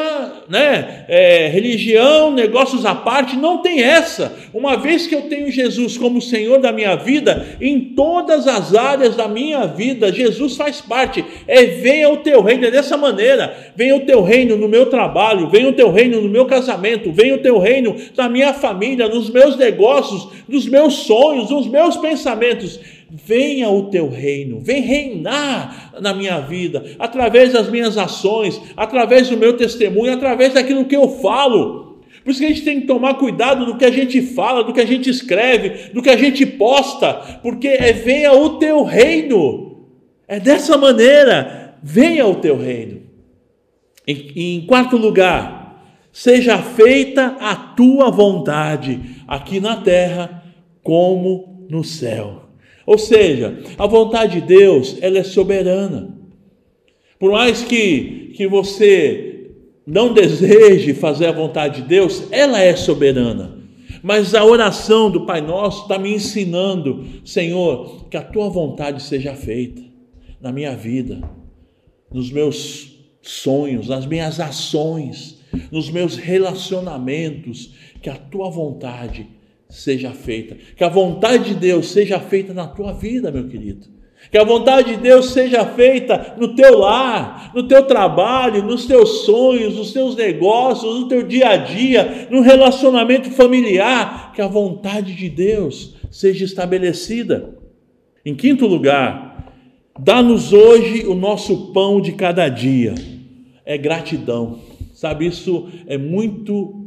né, 0.51 1.05
é, 1.07 1.47
religião, 1.47 2.33
negócios 2.33 2.85
à 2.85 2.93
parte, 2.93 3.37
não 3.37 3.59
tem 3.59 3.81
essa. 3.81 4.37
Uma 4.53 4.77
vez 4.77 5.07
que 5.07 5.15
eu 5.15 5.23
tenho 5.23 5.49
Jesus 5.49 5.97
como 5.97 6.21
Senhor 6.21 6.59
da 6.59 6.73
minha 6.73 6.97
vida, 6.97 7.47
em 7.61 7.79
todas 7.95 8.49
as 8.49 8.75
áreas 8.75 9.15
da 9.15 9.29
minha 9.29 9.65
vida, 9.65 10.13
Jesus 10.13 10.57
faz 10.57 10.81
parte. 10.81 11.25
É 11.47 11.67
venha 11.67 12.11
o 12.11 12.17
teu 12.17 12.43
reino, 12.43 12.67
é 12.67 12.71
dessa 12.71 12.97
maneira, 12.97 13.57
venha 13.77 13.95
o 13.95 14.01
teu 14.01 14.23
reino 14.23 14.57
no 14.57 14.69
meu 14.69 14.87
trabalho, 14.87 15.49
venha 15.49 15.69
o 15.69 15.73
teu 15.73 15.93
reino 15.93 16.21
no 16.21 16.29
meu 16.29 16.47
casamento, 16.47 17.13
venha 17.13 17.37
o 17.37 17.39
teu 17.39 17.61
reino 17.61 17.95
na 18.17 18.29
minha 18.29 18.53
família, 18.53 19.07
nos 19.07 19.31
meus 19.31 19.57
negócios, 19.57 20.31
nos 20.49 20.67
meus 20.67 20.95
sonhos, 20.95 21.49
nos 21.49 21.69
meus 21.69 21.97
pensamentos. 21.97 22.81
Venha 23.13 23.69
o 23.69 23.91
teu 23.91 24.09
reino, 24.09 24.61
vem 24.61 24.83
reinar 24.83 25.93
na 26.01 26.15
minha 26.15 26.39
vida, 26.39 26.85
através 26.97 27.53
das 27.53 27.69
minhas 27.69 27.99
ações, 27.99 28.61
através 28.77 29.29
do 29.29 29.37
meu 29.37 29.57
testemunho, 29.57 30.13
através 30.13 30.55
daquilo 30.55 30.85
que 30.85 30.95
eu 30.95 31.09
falo. 31.21 32.01
Por 32.23 32.31
isso 32.31 32.41
que 32.41 32.47
a 32.47 32.51
gente 32.51 32.63
tem 32.63 32.81
que 32.81 32.87
tomar 32.87 33.15
cuidado 33.15 33.67
do 33.67 33.77
que 33.77 33.85
a 33.85 33.91
gente 33.91 34.23
fala, 34.23 34.63
do 34.63 34.73
que 34.73 34.81
a 34.81 34.87
gente 34.87 35.11
escreve, 35.11 35.93
do 35.93 36.03
que 36.03 36.11
a 36.11 36.17
gente 36.17 36.47
posta, 36.47 37.41
porque 37.43 37.67
é 37.67 37.93
venha 37.93 38.33
o 38.33 38.59
teu 38.59 38.85
reino. 38.85 39.89
É 40.29 40.39
dessa 40.39 40.79
maneira, 40.79 41.77
venha 41.83 42.27
o 42.27 42.37
teu 42.37 42.57
reino. 42.57 43.01
Em, 44.07 44.33
em 44.37 44.67
quarto 44.67 44.97
lugar, 44.97 45.83
seja 46.13 46.59
feita 46.59 47.37
a 47.41 47.57
tua 47.57 48.11
vontade, 48.11 49.01
aqui 49.27 49.59
na 49.59 49.77
terra 49.77 50.45
como 50.83 51.67
no 51.69 51.83
céu. 51.83 52.50
Ou 52.91 52.99
seja, 52.99 53.57
a 53.79 53.87
vontade 53.87 54.41
de 54.41 54.49
Deus, 54.49 54.99
ela 55.01 55.17
é 55.17 55.23
soberana. 55.23 56.13
Por 57.21 57.31
mais 57.31 57.63
que, 57.63 58.33
que 58.35 58.49
você 58.49 59.53
não 59.87 60.13
deseje 60.13 60.93
fazer 60.93 61.27
a 61.27 61.33
vontade 61.33 61.83
de 61.83 61.89
Deus, 61.89 62.25
ela 62.33 62.61
é 62.61 62.75
soberana. 62.75 63.61
Mas 64.03 64.35
a 64.35 64.45
oração 64.45 65.09
do 65.09 65.25
Pai 65.25 65.41
Nosso 65.41 65.83
está 65.83 66.01
me 66.01 66.13
ensinando, 66.13 67.07
Senhor, 67.25 68.09
que 68.09 68.17
a 68.17 68.23
tua 68.23 68.49
vontade 68.49 69.05
seja 69.05 69.37
feita 69.37 69.83
na 70.41 70.51
minha 70.51 70.75
vida, 70.75 71.21
nos 72.13 72.33
meus 72.33 72.99
sonhos, 73.23 73.87
nas 73.87 74.05
minhas 74.05 74.41
ações, 74.41 75.41
nos 75.71 75.89
meus 75.89 76.17
relacionamentos, 76.17 77.73
que 78.03 78.11
a 78.11 78.17
tua 78.17 78.51
vontade 78.51 79.29
seja 79.71 80.11
feita. 80.13 80.57
Que 80.77 80.85
a 80.85 80.89
vontade 80.89 81.45
de 81.45 81.55
Deus 81.55 81.91
seja 81.91 82.21
feita 82.21 82.53
na 82.53 82.67
tua 82.67 82.93
vida, 82.93 83.31
meu 83.31 83.49
querido. 83.49 83.87
Que 84.31 84.39
a 84.39 84.45
vontade 84.45 84.95
de 84.95 85.01
Deus 85.01 85.31
seja 85.31 85.65
feita 85.65 86.37
no 86.39 86.55
teu 86.55 86.79
lar, 86.79 87.51
no 87.55 87.67
teu 87.67 87.85
trabalho, 87.85 88.63
nos 88.63 88.87
teus 88.87 89.25
sonhos, 89.25 89.77
nos 89.77 89.93
teus 89.93 90.15
negócios, 90.15 91.01
no 91.01 91.09
teu 91.09 91.23
dia 91.23 91.49
a 91.51 91.57
dia, 91.57 92.29
no 92.31 92.41
relacionamento 92.41 93.31
familiar. 93.31 94.33
Que 94.33 94.43
a 94.43 94.47
vontade 94.47 95.15
de 95.15 95.29
Deus 95.29 95.97
seja 96.11 96.45
estabelecida. 96.45 97.59
Em 98.25 98.35
quinto 98.35 98.67
lugar, 98.67 99.55
dá-nos 99.99 100.53
hoje 100.53 101.07
o 101.07 101.15
nosso 101.15 101.73
pão 101.73 102.01
de 102.01 102.13
cada 102.13 102.49
dia. 102.49 102.95
É 103.65 103.79
gratidão. 103.79 104.59
Sabe, 104.93 105.27
isso 105.27 105.69
é 105.87 105.97
muito 105.97 106.80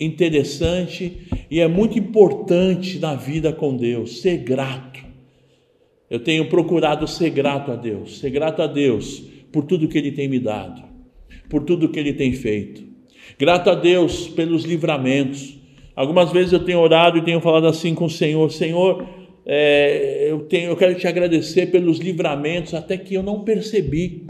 interessante 0.00 1.28
e 1.50 1.60
é 1.60 1.68
muito 1.68 1.98
importante 1.98 2.98
na 2.98 3.14
vida 3.14 3.52
com 3.52 3.76
Deus, 3.76 4.20
ser 4.20 4.38
grato. 4.38 5.04
Eu 6.08 6.18
tenho 6.18 6.48
procurado 6.48 7.06
ser 7.06 7.30
grato 7.30 7.70
a 7.70 7.76
Deus, 7.76 8.18
ser 8.18 8.30
grato 8.30 8.62
a 8.62 8.66
Deus 8.66 9.22
por 9.52 9.64
tudo 9.64 9.88
que 9.88 9.98
Ele 9.98 10.10
tem 10.10 10.28
me 10.28 10.40
dado, 10.40 10.82
por 11.48 11.64
tudo 11.64 11.88
que 11.88 11.98
Ele 11.98 12.12
tem 12.12 12.32
feito. 12.32 12.82
Grato 13.38 13.70
a 13.70 13.74
Deus 13.74 14.26
pelos 14.28 14.64
livramentos. 14.64 15.58
Algumas 15.94 16.32
vezes 16.32 16.52
eu 16.52 16.64
tenho 16.64 16.78
orado 16.78 17.18
e 17.18 17.22
tenho 17.22 17.40
falado 17.40 17.66
assim 17.66 17.94
com 17.94 18.06
o 18.06 18.10
Senhor: 18.10 18.50
Senhor, 18.50 19.06
é, 19.46 20.30
eu, 20.30 20.40
tenho, 20.40 20.70
eu 20.70 20.76
quero 20.76 20.94
te 20.94 21.06
agradecer 21.06 21.66
pelos 21.66 21.98
livramentos, 21.98 22.74
até 22.74 22.96
que 22.96 23.14
eu 23.14 23.22
não 23.22 23.40
percebi. 23.40 24.26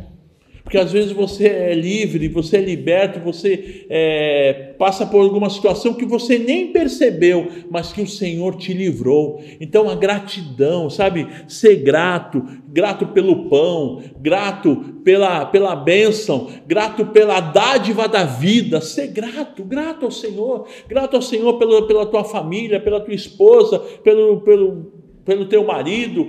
Porque 0.71 0.79
às 0.79 0.93
vezes 0.93 1.11
você 1.11 1.49
é 1.49 1.75
livre, 1.75 2.29
você 2.29 2.59
é 2.59 2.61
liberto, 2.61 3.19
você 3.19 3.87
é, 3.91 4.73
passa 4.79 5.05
por 5.05 5.21
alguma 5.21 5.51
situação 5.51 5.95
que 5.95 6.05
você 6.05 6.39
nem 6.39 6.69
percebeu, 6.69 7.49
mas 7.69 7.93
que 7.93 8.01
o 8.01 8.07
Senhor 8.07 8.55
te 8.55 8.73
livrou. 8.73 9.43
Então 9.61 9.91
a 9.91 9.97
gratidão, 9.97 10.89
sabe? 10.89 11.27
Ser 11.49 11.75
grato, 11.75 12.47
grato 12.69 13.09
pelo 13.09 13.49
pão, 13.49 14.01
grato 14.21 14.77
pela, 15.03 15.45
pela 15.45 15.75
bênção, 15.75 16.47
grato 16.69 17.07
pela 17.07 17.41
dádiva 17.41 18.07
da 18.07 18.23
vida. 18.23 18.81
Ser 18.81 19.09
grato, 19.09 19.65
grato 19.65 20.05
ao 20.05 20.13
Senhor, 20.13 20.69
grato 20.87 21.17
ao 21.17 21.23
Senhor 21.23 21.55
pela, 21.55 21.85
pela 21.85 22.07
tua 22.07 22.23
família, 22.23 22.79
pela 22.79 23.01
tua 23.01 23.13
esposa, 23.13 23.81
pelo, 24.05 24.41
pelo, 24.43 24.93
pelo 25.25 25.47
teu 25.47 25.65
marido, 25.65 26.29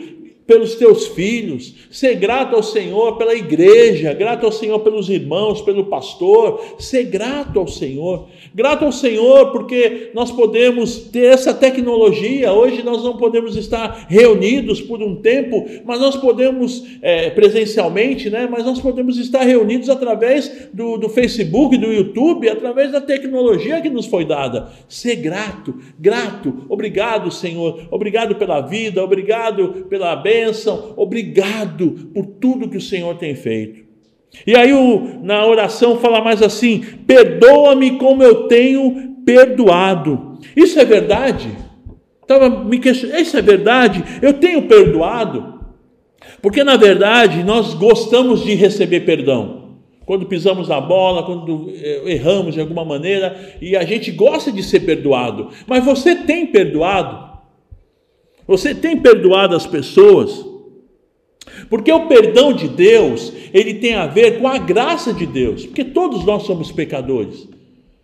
pelos 0.52 0.76
teus 0.76 1.08
filhos, 1.08 1.74
ser 1.90 2.16
grato 2.16 2.58
ao 2.58 2.62
Senhor 2.62 3.18
pela 3.18 3.34
igreja, 3.34 4.14
grato 4.14 4.46
ao 4.46 4.52
Senhor 4.52 4.80
pelos 4.80 5.10
irmãos, 5.10 5.62
pelo 5.62 5.86
pastor, 5.86 6.76
ser 6.78 7.06
grato 7.06 7.58
ao 7.58 7.68
Senhor. 7.68 8.28
Grato 8.54 8.84
ao 8.84 8.92
Senhor 8.92 9.54
porque 9.54 10.12
nós 10.14 10.30
podemos 10.30 10.98
ter 11.06 11.32
essa 11.32 11.54
tecnologia. 11.54 12.52
Hoje 12.52 12.84
nós 12.84 13.02
não 13.02 13.16
podemos 13.16 13.56
estar 13.56 14.08
reunidos 14.10 14.82
por 14.82 15.02
um 15.02 15.16
tempo, 15.16 15.66
mas 15.86 16.02
nós 16.02 16.18
podemos, 16.18 16.84
é, 17.02 17.30
presencialmente, 17.30 18.30
né? 18.30 18.46
Mas 18.52 18.66
nós 18.66 18.82
podemos 18.82 19.18
estar 19.18 19.44
reunidos 19.44 19.90
através 19.90 20.68
do, 20.74 20.98
do 20.98 21.08
Facebook, 21.08 21.78
do 21.78 21.94
YouTube, 21.94 22.50
através 22.50 22.92
da 22.92 23.00
tecnologia 23.00 23.80
que 23.80 23.90
nos 23.90 24.06
foi 24.06 24.26
dada. 24.26 24.70
Ser 24.90 25.16
grato, 25.16 25.76
grato. 25.98 26.66
Obrigado, 26.68 27.32
Senhor. 27.32 27.88
Obrigado 27.90 28.36
pela 28.36 28.60
vida, 28.60 29.02
obrigado 29.02 29.86
pela 29.90 30.14
bênção, 30.42 30.94
obrigado 30.98 32.10
por 32.14 32.26
tudo 32.26 32.70
que 32.70 32.78
o 32.78 32.82
Senhor 32.82 33.16
tem 33.16 33.36
feito. 33.36 33.82
E 34.48 34.56
aí 34.56 34.74
o, 34.74 35.20
na 35.22 35.46
oração 35.46 36.00
fala 36.00 36.22
mais 36.22 36.42
assim: 36.42 36.84
perdoa-me 37.06 37.98
como 37.98 38.24
eu 38.24 38.48
tenho 38.48 39.16
perdoado. 39.26 40.40
Isso 40.56 40.80
é 40.80 40.86
verdade? 40.86 41.50
Estava 42.22 42.50
me 42.50 42.80
questionando, 42.80 43.20
isso 43.20 43.38
é 43.38 43.42
verdade? 43.42 44.04
Eu 44.22 44.34
tenho 44.34 44.64
perdoado? 44.64 45.62
Porque 46.42 46.64
na 46.64 46.78
verdade 46.78 47.44
nós 47.44 47.74
gostamos 47.74 48.44
de 48.44 48.56
receber 48.56 49.02
perdão. 49.02 49.60
Quando 50.06 50.26
pisamos 50.26 50.68
na 50.68 50.82
bola, 50.82 51.24
quando 51.24 51.72
eh, 51.76 52.02
erramos 52.06 52.56
de 52.56 52.62
alguma 52.62 52.84
maneira, 52.84 53.56
e 53.62 53.78
a 53.78 53.84
gente 53.84 54.12
gosta 54.12 54.52
de 54.52 54.64
ser 54.64 54.82
perdoado. 54.82 55.50
Mas 55.68 55.86
você 55.86 56.16
tem 56.16 56.48
perdoado? 56.48 57.31
Você 58.48 58.74
tem 58.76 58.98
perdoado 58.98 59.56
as 59.56 59.66
pessoas? 59.66 60.46
Porque 61.70 61.92
o 61.92 62.08
perdão 62.08 62.54
de 62.54 62.68
Deus, 62.68 63.32
ele 63.54 63.76
tem 63.76 63.96
a 63.96 64.08
ver 64.08 64.40
com 64.40 64.48
a 64.48 64.58
graça 64.58 65.14
de 65.14 65.26
Deus, 65.26 65.66
porque 65.66 65.84
todos 65.84 66.26
nós 66.26 66.44
somos 66.44 66.72
pecadores. 66.72 67.48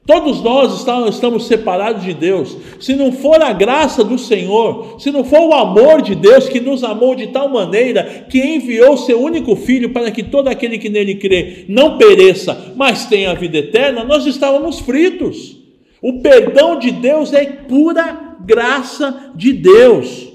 Todos 0.08 0.41
nós 0.41 0.74
estamos 1.10 1.48
separados 1.48 2.01
de 2.01 2.13
Deus. 2.13 2.56
Se 2.79 2.96
não 2.96 3.12
for 3.12 3.44
a 3.44 3.51
graça 3.51 4.06
do 4.06 4.17
Senhor, 4.17 4.96
se 5.00 5.12
não 5.12 5.25
for 5.25 5.41
o 5.41 5.53
amor 5.53 6.01
de 6.01 6.15
Deus 6.15 6.48
que 6.48 6.62
nos 6.62 6.82
amou 6.82 7.13
de 7.13 7.27
tal 7.27 7.50
maneira 7.50 8.25
que 8.29 8.39
enviou 8.39 8.96
seu 8.96 9.22
único 9.22 9.53
filho 9.58 9.89
para 9.89 10.10
que 10.10 10.24
todo 10.24 10.48
aquele 10.48 10.77
que 10.77 10.88
nele 10.88 11.15
crê 11.15 11.65
não 11.67 11.98
pereça, 11.98 12.72
mas 12.77 13.06
tenha 13.06 13.32
a 13.32 13.34
vida 13.34 13.58
eterna, 13.58 14.06
nós 14.06 14.25
estávamos 14.25 14.79
fritos. 14.79 15.58
O 16.01 16.22
perdão 16.22 16.79
de 16.79 16.91
Deus 16.91 17.34
é 17.34 17.44
pura 17.44 18.38
graça 18.46 19.34
de 19.36 19.51
Deus. 19.51 20.26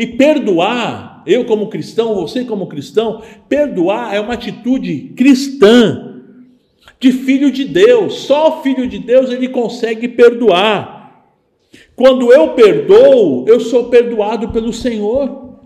E 0.00 0.06
perdoar 0.06 1.22
eu 1.26 1.44
como 1.44 1.68
cristão, 1.68 2.14
você 2.14 2.42
como 2.42 2.66
cristão, 2.66 3.22
perdoar 3.50 4.14
é 4.14 4.18
uma 4.18 4.32
atitude 4.32 5.12
cristã, 5.14 6.22
de 6.98 7.12
filho 7.12 7.50
de 7.52 7.66
Deus. 7.66 8.14
Só 8.20 8.48
o 8.48 8.62
filho 8.62 8.88
de 8.88 8.98
Deus 8.98 9.30
ele 9.30 9.46
consegue 9.50 10.08
perdoar. 10.08 11.26
Quando 11.94 12.32
eu 12.32 12.54
perdoo, 12.54 13.44
eu 13.46 13.60
sou 13.60 13.90
perdoado 13.90 14.48
pelo 14.48 14.72
Senhor. 14.72 15.60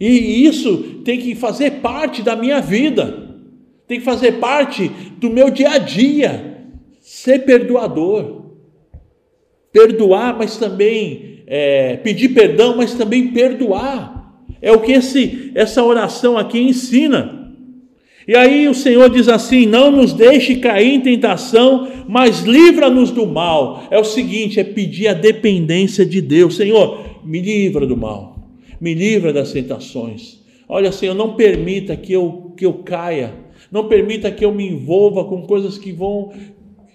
E 0.00 0.44
isso 0.44 1.00
tem 1.04 1.20
que 1.20 1.36
fazer 1.36 1.74
parte 1.74 2.20
da 2.20 2.34
minha 2.34 2.60
vida. 2.60 3.38
Tem 3.86 4.00
que 4.00 4.04
fazer 4.04 4.40
parte 4.40 4.88
do 5.18 5.30
meu 5.30 5.50
dia 5.50 5.70
a 5.70 5.78
dia. 5.78 6.66
Ser 7.00 7.44
perdoador. 7.44 8.42
Perdoar, 9.70 10.36
mas 10.36 10.56
também 10.56 11.31
é, 11.54 11.98
pedir 11.98 12.30
perdão, 12.30 12.74
mas 12.78 12.94
também 12.94 13.28
perdoar. 13.28 14.40
É 14.62 14.72
o 14.72 14.80
que 14.80 14.92
esse, 14.92 15.52
essa 15.54 15.84
oração 15.84 16.38
aqui 16.38 16.58
ensina. 16.58 17.52
E 18.26 18.34
aí 18.34 18.66
o 18.68 18.74
Senhor 18.74 19.10
diz 19.10 19.28
assim: 19.28 19.66
não 19.66 19.90
nos 19.90 20.14
deixe 20.14 20.56
cair 20.56 20.94
em 20.94 21.00
tentação, 21.00 21.86
mas 22.08 22.40
livra-nos 22.40 23.10
do 23.10 23.26
mal. 23.26 23.84
É 23.90 23.98
o 23.98 24.04
seguinte: 24.04 24.58
é 24.58 24.64
pedir 24.64 25.08
a 25.08 25.12
dependência 25.12 26.06
de 26.06 26.22
Deus. 26.22 26.56
Senhor, 26.56 27.20
me 27.22 27.42
livra 27.42 27.86
do 27.86 27.98
mal. 27.98 28.48
me 28.80 28.94
livra 28.94 29.30
das 29.30 29.52
tentações. 29.52 30.40
Olha, 30.66 30.90
Senhor, 30.90 31.14
não 31.14 31.34
permita 31.34 31.94
que 31.94 32.14
eu, 32.14 32.54
que 32.56 32.64
eu 32.64 32.72
caia, 32.72 33.34
não 33.70 33.88
permita 33.88 34.30
que 34.30 34.42
eu 34.42 34.54
me 34.54 34.66
envolva 34.66 35.26
com 35.26 35.42
coisas 35.42 35.76
que 35.76 35.92
vão 35.92 36.32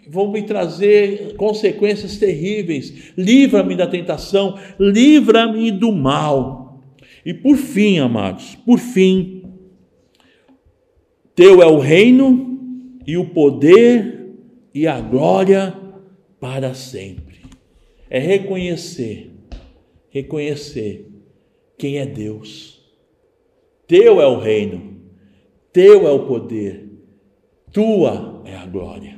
vão 0.09 0.31
me 0.31 0.43
trazer 0.43 1.35
consequências 1.35 2.17
terríveis. 2.17 3.13
Livra-me 3.17 3.75
da 3.75 3.87
tentação, 3.87 4.57
livra-me 4.79 5.71
do 5.71 5.91
mal. 5.91 6.83
E 7.25 7.33
por 7.33 7.57
fim, 7.57 7.99
amados, 7.99 8.55
por 8.65 8.79
fim, 8.79 9.43
teu 11.35 11.61
é 11.61 11.67
o 11.67 11.79
reino 11.79 12.57
e 13.05 13.17
o 13.17 13.25
poder 13.25 14.33
e 14.73 14.87
a 14.87 14.99
glória 14.99 15.75
para 16.39 16.73
sempre. 16.73 17.41
É 18.09 18.19
reconhecer, 18.19 19.31
reconhecer 20.09 21.07
quem 21.77 21.97
é 21.97 22.05
Deus. 22.05 22.81
Teu 23.87 24.19
é 24.19 24.27
o 24.27 24.39
reino, 24.39 24.97
teu 25.71 26.07
é 26.07 26.11
o 26.11 26.25
poder, 26.25 26.89
tua 27.71 28.41
é 28.45 28.55
a 28.55 28.65
glória. 28.65 29.16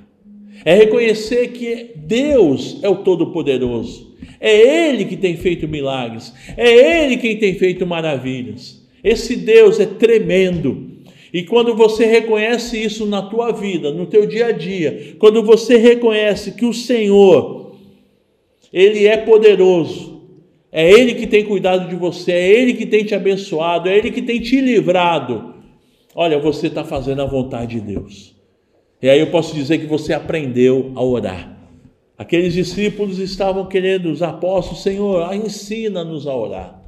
É 0.66 0.76
reconhecer 0.76 1.50
que 1.50 1.92
Deus 1.96 2.80
é 2.82 2.90
o 2.90 2.98
Todo-Poderoso. 2.98 4.16
É 4.40 4.90
Ele 4.90 5.06
que 5.06 5.18
tem 5.18 5.38
feito 5.38 5.68
milagres. 5.68 6.34
É 6.56 7.04
Ele 7.04 7.18
quem 7.18 7.38
tem 7.38 7.54
feito 7.56 7.86
maravilhas. 7.86 8.86
Esse 9.04 9.36
Deus 9.36 9.80
é 9.80 9.86
tremendo. 9.86 10.90
E 11.34 11.44
quando 11.44 11.76
você 11.76 12.06
reconhece 12.06 12.82
isso 12.82 13.06
na 13.06 13.22
tua 13.22 13.52
vida, 13.52 13.92
no 13.92 14.06
teu 14.06 14.26
dia 14.26 14.48
a 14.48 14.52
dia, 14.52 15.16
quando 15.20 15.44
você 15.44 15.78
reconhece 15.78 16.54
que 16.54 16.66
o 16.66 16.74
Senhor, 16.74 17.76
Ele 18.74 19.06
é 19.06 19.16
poderoso, 19.16 20.24
é 20.72 20.90
Ele 20.90 21.14
que 21.14 21.28
tem 21.28 21.46
cuidado 21.46 21.88
de 21.88 21.96
você, 21.96 22.32
é 22.32 22.50
Ele 22.50 22.74
que 22.74 22.86
tem 22.86 23.04
te 23.04 23.14
abençoado, 23.14 23.88
é 23.88 23.96
Ele 23.96 24.10
que 24.10 24.24
tem 24.24 24.40
te 24.40 24.60
livrado, 24.60 25.54
olha, 26.16 26.40
você 26.40 26.68
está 26.68 26.84
fazendo 26.84 27.22
a 27.22 27.26
vontade 27.26 27.80
de 27.80 27.82
Deus. 27.82 28.39
E 29.02 29.10
aí 29.10 29.20
eu 29.20 29.32
posso 29.32 29.56
dizer 29.56 29.78
que 29.78 29.86
você 29.86 30.14
aprendeu 30.14 30.92
a 30.96 31.04
orar. 31.04 31.58
Aqueles 32.18 32.54
discípulos 32.54 33.18
estavam 33.18 33.66
querendo, 33.66 34.12
os 34.12 34.22
apóstolos, 34.22 34.84
Senhor, 34.84 35.34
ensina-nos 35.34 36.28
a 36.28 36.36
orar. 36.36 36.84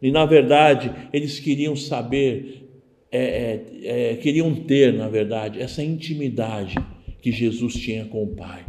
E 0.00 0.12
na 0.12 0.24
verdade, 0.24 0.92
eles 1.12 1.40
queriam 1.40 1.74
saber, 1.74 2.68
é, 3.10 3.20
é, 3.82 4.12
é, 4.12 4.16
queriam 4.16 4.54
ter, 4.54 4.92
na 4.92 5.08
verdade, 5.08 5.60
essa 5.60 5.82
intimidade 5.82 6.76
que 7.20 7.32
Jesus 7.32 7.74
tinha 7.74 8.04
com 8.04 8.22
o 8.22 8.36
Pai. 8.36 8.64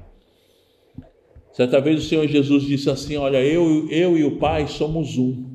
Certa 1.54 1.80
vez 1.80 2.04
o 2.04 2.08
Senhor 2.08 2.28
Jesus 2.28 2.64
disse 2.64 2.90
assim: 2.90 3.16
Olha, 3.18 3.44
eu, 3.44 3.88
eu 3.92 4.18
e 4.18 4.24
o 4.24 4.38
Pai 4.38 4.68
somos 4.68 5.16
um. 5.16 5.46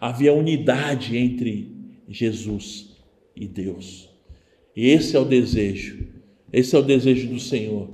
Havia 0.00 0.32
unidade 0.32 1.16
entre 1.16 1.72
Jesus 2.08 2.96
e 3.34 3.48
Deus. 3.48 4.08
E 4.76 4.90
esse 4.90 5.16
é 5.16 5.18
o 5.18 5.24
desejo 5.24 6.17
esse 6.52 6.74
é 6.74 6.78
o 6.78 6.82
desejo 6.82 7.28
do 7.28 7.38
Senhor. 7.38 7.88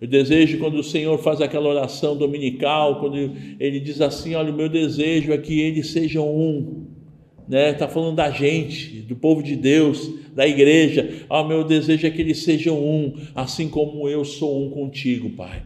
Eu 0.00 0.06
desejo 0.06 0.58
quando 0.58 0.78
o 0.78 0.84
Senhor 0.84 1.16
faz 1.18 1.40
aquela 1.40 1.68
oração 1.68 2.16
dominical, 2.16 3.00
quando 3.00 3.16
ele 3.58 3.80
diz 3.80 4.00
assim: 4.00 4.34
Olha, 4.34 4.52
o 4.52 4.56
meu 4.56 4.68
desejo 4.68 5.32
é 5.32 5.38
que 5.38 5.58
eles 5.60 5.88
sejam 5.88 6.28
um. 6.28 6.84
Né? 7.48 7.70
Está 7.70 7.88
falando 7.88 8.16
da 8.16 8.30
gente, 8.30 9.00
do 9.00 9.16
povo 9.16 9.42
de 9.42 9.56
Deus, 9.56 10.10
da 10.34 10.46
igreja. 10.46 11.24
Ah, 11.30 11.42
meu 11.42 11.64
desejo 11.64 12.06
é 12.06 12.10
que 12.10 12.20
eles 12.20 12.42
sejam 12.42 12.78
um, 12.78 13.14
assim 13.34 13.68
como 13.68 14.08
eu 14.08 14.24
sou 14.24 14.66
um 14.66 14.70
contigo, 14.70 15.30
Pai. 15.30 15.62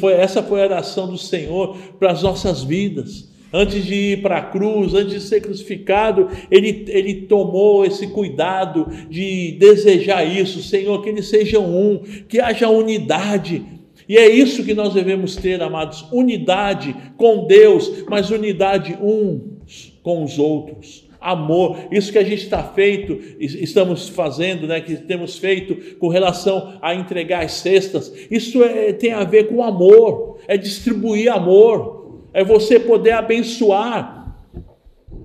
Foi, 0.00 0.14
essa 0.14 0.42
foi 0.42 0.62
a 0.62 0.64
oração 0.64 1.08
do 1.08 1.18
Senhor 1.18 1.76
para 1.98 2.10
as 2.10 2.22
nossas 2.24 2.64
vidas 2.64 3.29
antes 3.52 3.84
de 3.84 3.94
ir 3.94 4.22
para 4.22 4.38
a 4.38 4.42
cruz, 4.42 4.94
antes 4.94 5.14
de 5.14 5.20
ser 5.20 5.40
crucificado, 5.40 6.28
ele, 6.50 6.84
ele 6.88 7.14
tomou 7.22 7.84
esse 7.84 8.06
cuidado 8.08 8.86
de 9.08 9.52
desejar 9.58 10.24
isso, 10.24 10.62
Senhor, 10.62 11.02
que 11.02 11.08
eles 11.08 11.28
sejam 11.28 11.64
um, 11.64 12.02
que 12.28 12.40
haja 12.40 12.68
unidade. 12.68 13.62
E 14.08 14.16
é 14.16 14.28
isso 14.28 14.64
que 14.64 14.74
nós 14.74 14.94
devemos 14.94 15.36
ter, 15.36 15.62
amados: 15.62 16.04
unidade 16.12 16.94
com 17.16 17.46
Deus, 17.46 18.04
mas 18.08 18.30
unidade 18.30 18.98
uns 19.00 19.92
com 20.02 20.24
os 20.24 20.38
outros. 20.38 21.08
Amor, 21.20 21.78
isso 21.92 22.10
que 22.10 22.16
a 22.16 22.24
gente 22.24 22.44
está 22.44 22.62
feito, 22.62 23.18
estamos 23.38 24.08
fazendo, 24.08 24.66
né, 24.66 24.80
que 24.80 24.96
temos 24.96 25.36
feito 25.36 25.98
com 25.98 26.08
relação 26.08 26.78
a 26.80 26.94
entregar 26.94 27.44
as 27.44 27.52
cestas, 27.52 28.10
isso 28.30 28.64
é, 28.64 28.90
tem 28.94 29.12
a 29.12 29.22
ver 29.22 29.48
com 29.48 29.62
amor, 29.62 30.38
é 30.48 30.56
distribuir 30.56 31.30
amor 31.30 31.99
é 32.32 32.44
você 32.44 32.78
poder 32.78 33.12
abençoar. 33.12 34.36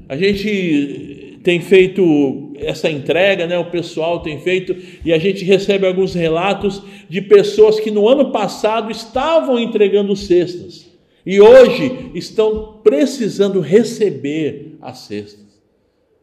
A 0.07 0.15
gente 0.15 1.39
tem 1.43 1.61
feito 1.61 2.53
essa 2.57 2.89
entrega, 2.89 3.45
né? 3.45 3.57
O 3.57 3.69
pessoal 3.69 4.21
tem 4.21 4.39
feito 4.39 4.75
e 5.05 5.13
a 5.13 5.17
gente 5.17 5.43
recebe 5.43 5.85
alguns 5.85 6.13
relatos 6.13 6.81
de 7.07 7.21
pessoas 7.21 7.79
que 7.79 7.91
no 7.91 8.07
ano 8.07 8.31
passado 8.31 8.91
estavam 8.91 9.59
entregando 9.59 10.15
cestas 10.15 10.91
e 11.25 11.41
hoje 11.41 12.11
estão 12.13 12.79
precisando 12.83 13.59
receber 13.59 14.77
as 14.81 14.99
cestas. 14.99 15.45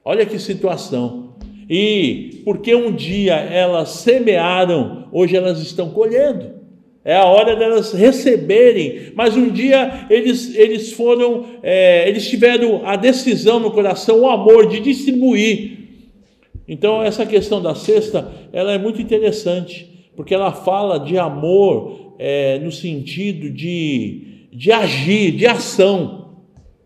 Olha 0.04 0.24
que 0.24 0.38
situação. 0.38 1.36
E 1.68 2.42
porque 2.44 2.74
um 2.74 2.92
dia 2.92 3.34
elas 3.34 3.90
semearam, 3.90 5.08
hoje 5.12 5.36
elas 5.36 5.60
estão 5.60 5.90
colhendo. 5.90 6.61
É 7.04 7.16
a 7.16 7.24
hora 7.24 7.56
delas 7.56 7.92
receberem. 7.92 9.12
Mas 9.14 9.36
um 9.36 9.50
dia 9.50 10.06
eles, 10.08 10.54
eles 10.54 10.92
foram, 10.92 11.46
é, 11.62 12.08
eles 12.08 12.28
tiveram 12.28 12.82
a 12.84 12.96
decisão 12.96 13.58
no 13.58 13.70
coração, 13.70 14.20
o 14.20 14.28
amor 14.28 14.68
de 14.68 14.80
distribuir. 14.80 15.78
Então 16.66 17.02
essa 17.02 17.26
questão 17.26 17.60
da 17.60 17.74
cesta, 17.74 18.30
ela 18.52 18.72
é 18.72 18.78
muito 18.78 19.02
interessante, 19.02 19.90
porque 20.16 20.32
ela 20.32 20.52
fala 20.52 20.98
de 20.98 21.18
amor 21.18 22.14
é, 22.18 22.58
no 22.60 22.70
sentido 22.70 23.50
de, 23.50 24.46
de 24.52 24.70
agir, 24.70 25.32
de 25.32 25.46
ação. 25.46 26.22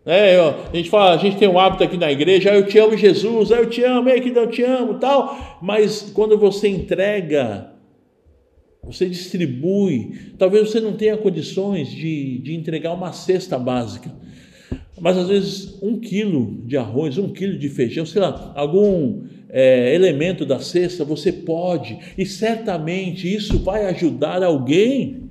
É, 0.03 0.39
a 0.39 0.75
gente 0.75 0.89
fala, 0.89 1.13
a 1.13 1.17
gente 1.17 1.37
tem 1.37 1.49
um 1.49 1.59
hábito 1.59 1.83
aqui 1.83 1.97
na 1.97 2.09
igreja, 2.09 2.51
ah, 2.51 2.55
eu 2.55 2.65
te 2.65 2.79
amo 2.79 2.95
Jesus, 2.95 3.51
ah, 3.51 3.57
eu 3.57 3.69
te 3.69 3.83
amo, 3.83 4.09
ei, 4.09 4.21
que 4.21 4.29
eu 4.29 4.47
te 4.47 4.63
amo, 4.63 4.95
tal. 4.95 5.57
Mas 5.61 6.09
quando 6.13 6.37
você 6.37 6.69
entrega 6.69 7.76
você 8.87 9.07
distribui. 9.07 10.33
Talvez 10.37 10.69
você 10.69 10.79
não 10.79 10.93
tenha 10.93 11.17
condições 11.17 11.89
de, 11.89 12.39
de 12.39 12.55
entregar 12.55 12.93
uma 12.93 13.11
cesta 13.11 13.59
básica, 13.59 14.11
mas 14.99 15.17
às 15.17 15.27
vezes 15.27 15.77
um 15.81 15.99
quilo 15.99 16.63
de 16.65 16.77
arroz, 16.77 17.17
um 17.17 17.29
quilo 17.29 17.57
de 17.57 17.69
feijão, 17.69 18.05
sei 18.05 18.21
lá, 18.21 18.53
algum 18.55 19.23
é, 19.49 19.93
elemento 19.93 20.45
da 20.45 20.59
cesta 20.59 21.05
você 21.05 21.31
pode, 21.31 21.97
e 22.17 22.25
certamente 22.25 23.33
isso 23.33 23.59
vai 23.59 23.85
ajudar 23.85 24.41
alguém. 24.41 25.27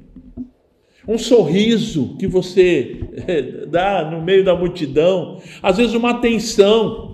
Um 1.08 1.18
sorriso 1.18 2.16
que 2.18 2.26
você 2.26 3.00
dá 3.70 4.10
no 4.10 4.24
meio 4.24 4.44
da 4.44 4.56
multidão, 4.56 5.40
às 5.62 5.76
vezes 5.76 5.94
uma 5.94 6.10
atenção. 6.10 7.05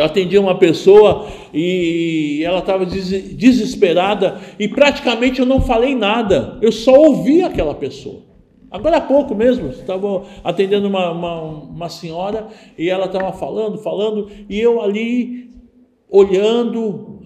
Eu 0.00 0.06
atendi 0.06 0.38
uma 0.38 0.54
pessoa 0.54 1.26
e 1.52 2.42
ela 2.42 2.60
estava 2.60 2.86
desesperada 2.86 4.40
e 4.58 4.66
praticamente 4.66 5.40
eu 5.40 5.44
não 5.44 5.60
falei 5.60 5.94
nada, 5.94 6.56
eu 6.62 6.72
só 6.72 6.94
ouvi 6.94 7.42
aquela 7.42 7.74
pessoa. 7.74 8.22
Agora 8.70 8.96
há 8.96 9.00
pouco 9.02 9.34
mesmo, 9.34 9.68
estava 9.68 10.24
atendendo 10.42 10.88
uma, 10.88 11.10
uma, 11.10 11.42
uma 11.42 11.88
senhora 11.90 12.46
e 12.78 12.88
ela 12.88 13.04
estava 13.04 13.30
falando, 13.34 13.76
falando, 13.76 14.30
e 14.48 14.58
eu 14.58 14.80
ali 14.80 15.50
olhando, 16.08 17.18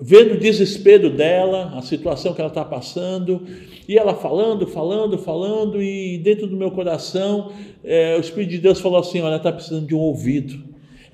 vendo 0.00 0.34
o 0.34 0.40
desespero 0.40 1.10
dela, 1.10 1.74
a 1.76 1.82
situação 1.82 2.34
que 2.34 2.40
ela 2.40 2.50
está 2.50 2.64
passando, 2.64 3.46
e 3.88 3.96
ela 3.96 4.14
falando, 4.14 4.66
falando, 4.66 5.16
falando, 5.16 5.80
e 5.80 6.18
dentro 6.18 6.48
do 6.48 6.56
meu 6.56 6.72
coração, 6.72 7.52
é, 7.84 8.16
o 8.16 8.20
Espírito 8.20 8.50
de 8.50 8.58
Deus 8.58 8.80
falou 8.80 8.98
assim: 8.98 9.20
olha, 9.20 9.36
está 9.36 9.52
precisando 9.52 9.86
de 9.86 9.94
um 9.94 10.00
ouvido 10.00 10.65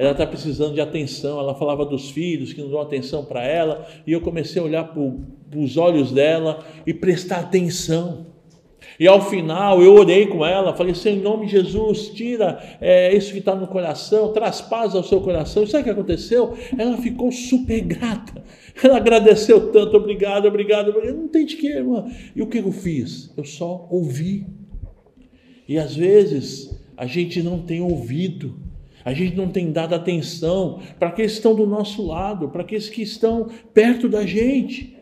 ela 0.02 0.12
está 0.12 0.26
precisando 0.26 0.74
de 0.74 0.80
atenção. 0.80 1.38
Ela 1.38 1.54
falava 1.54 1.84
dos 1.86 2.10
filhos 2.10 2.52
que 2.52 2.60
não 2.60 2.68
dão 2.68 2.80
atenção 2.80 3.24
para 3.24 3.44
ela, 3.44 3.86
e 4.04 4.12
eu 4.12 4.20
comecei 4.20 4.60
a 4.60 4.64
olhar 4.64 4.84
para 4.84 5.00
os 5.56 5.76
olhos 5.76 6.10
dela 6.10 6.64
e 6.84 6.92
prestar 6.92 7.38
atenção. 7.38 8.26
E 8.98 9.06
ao 9.06 9.20
final 9.22 9.80
eu 9.80 9.94
orei 9.94 10.26
com 10.26 10.44
ela, 10.44 10.74
falei: 10.74 10.92
Senhor, 10.92 11.16
em 11.16 11.22
nome 11.22 11.46
de 11.46 11.52
Jesus, 11.52 12.08
tira 12.08 12.60
é, 12.80 13.14
isso 13.14 13.30
que 13.30 13.38
está 13.38 13.54
no 13.54 13.68
coração, 13.68 14.32
traz 14.32 14.60
paz 14.60 14.96
ao 14.96 15.04
seu 15.04 15.20
coração. 15.20 15.62
E 15.62 15.68
sabe 15.68 15.82
o 15.82 15.84
que 15.84 15.90
aconteceu? 15.90 16.56
Ela 16.76 16.96
ficou 16.96 17.30
super 17.30 17.80
grata. 17.80 18.42
Ela 18.82 18.96
agradeceu 18.96 19.70
tanto, 19.70 19.96
obrigado, 19.96 20.46
obrigado, 20.46 20.88
obrigado. 20.88 21.16
Não 21.16 21.28
tem 21.28 21.46
de 21.46 21.56
que, 21.56 21.68
irmã. 21.68 22.10
E 22.34 22.42
o 22.42 22.48
que 22.48 22.58
eu 22.58 22.72
fiz? 22.72 23.32
Eu 23.36 23.44
só 23.44 23.86
ouvi. 23.88 24.46
E 25.68 25.78
às 25.78 25.94
vezes 25.94 26.76
a 26.96 27.06
gente 27.06 27.40
não 27.40 27.60
tem 27.60 27.80
ouvido. 27.80 28.71
A 29.04 29.12
gente 29.12 29.36
não 29.36 29.48
tem 29.48 29.72
dado 29.72 29.94
atenção 29.94 30.80
para 30.98 31.08
aqueles 31.08 31.32
que 31.32 31.38
estão 31.38 31.54
do 31.54 31.66
nosso 31.66 32.06
lado, 32.06 32.48
para 32.48 32.62
aqueles 32.62 32.88
que 32.88 33.02
estão 33.02 33.48
perto 33.72 34.08
da 34.08 34.24
gente. 34.24 34.96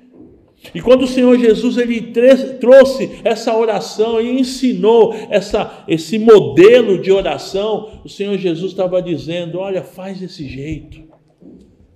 E 0.75 0.81
quando 0.81 1.03
o 1.03 1.07
Senhor 1.07 1.39
Jesus 1.39 1.79
ele 1.79 2.13
trouxe 2.61 3.21
essa 3.25 3.57
oração 3.57 4.21
e 4.21 4.41
ensinou 4.41 5.15
essa, 5.31 5.85
esse 5.89 6.19
modelo 6.19 7.01
de 7.01 7.11
oração, 7.11 8.01
o 8.05 8.09
Senhor 8.09 8.37
Jesus 8.37 8.73
estava 8.73 9.01
dizendo: 9.01 9.59
Olha, 9.59 9.83
faz 9.83 10.21
desse 10.21 10.47
jeito. 10.47 11.09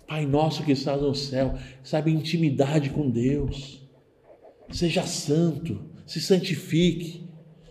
Pai 0.07 0.27
nosso 0.27 0.62
que 0.62 0.73
estás 0.73 1.01
no 1.01 1.14
céu, 1.14 1.55
sabe, 1.83 2.11
intimidade 2.11 2.90
com 2.90 3.11
Deus. 3.11 3.83
Seja 4.71 5.03
santo, 5.03 5.81
se 6.07 6.21
santifique, 6.21 7.23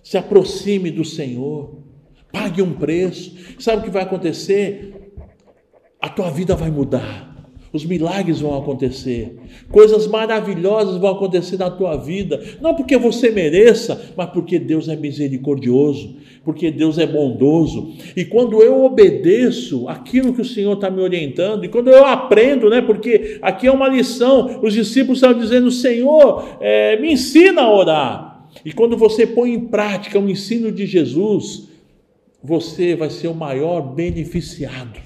se 0.03 0.17
aproxime 0.17 0.91
do 0.91 1.05
Senhor, 1.05 1.82
pague 2.33 2.61
um 2.61 2.73
preço. 2.73 3.33
Sabe 3.59 3.81
o 3.81 3.83
que 3.85 3.89
vai 3.89 4.03
acontecer? 4.03 5.13
A 6.01 6.09
tua 6.09 6.29
vida 6.29 6.53
vai 6.53 6.69
mudar 6.69 7.33
os 7.73 7.83
milagres 7.83 8.39
vão 8.39 8.55
acontecer, 8.55 9.35
coisas 9.71 10.05
maravilhosas 10.05 10.97
vão 10.97 11.09
acontecer 11.09 11.57
na 11.57 11.71
tua 11.71 11.97
vida, 11.97 12.39
não 12.61 12.75
porque 12.75 12.95
você 12.95 13.31
mereça, 13.31 14.13
mas 14.15 14.29
porque 14.29 14.59
Deus 14.59 14.87
é 14.87 14.95
misericordioso, 14.95 16.15
porque 16.45 16.69
Deus 16.69 16.99
é 16.99 17.07
bondoso. 17.07 17.93
E 18.15 18.23
quando 18.25 18.61
eu 18.61 18.85
obedeço 18.85 19.89
aquilo 19.89 20.33
que 20.35 20.41
o 20.41 20.45
Senhor 20.45 20.73
está 20.73 20.91
me 20.91 21.01
orientando, 21.01 21.65
e 21.65 21.67
quando 21.67 21.89
eu 21.89 22.05
aprendo, 22.05 22.69
né, 22.69 22.79
porque 22.79 23.39
aqui 23.41 23.65
é 23.65 23.71
uma 23.71 23.89
lição, 23.89 24.59
os 24.61 24.71
discípulos 24.71 25.17
estavam 25.17 25.41
dizendo: 25.41 25.71
Senhor, 25.71 26.57
é, 26.61 26.95
me 27.01 27.13
ensina 27.13 27.63
a 27.63 27.73
orar. 27.73 28.49
E 28.63 28.71
quando 28.71 28.95
você 28.95 29.25
põe 29.25 29.51
em 29.51 29.61
prática 29.61 30.19
o 30.19 30.29
ensino 30.29 30.71
de 30.71 30.85
Jesus, 30.85 31.72
você 32.43 32.95
vai 32.95 33.09
ser 33.09 33.29
o 33.29 33.33
maior 33.33 33.81
beneficiado. 33.81 34.99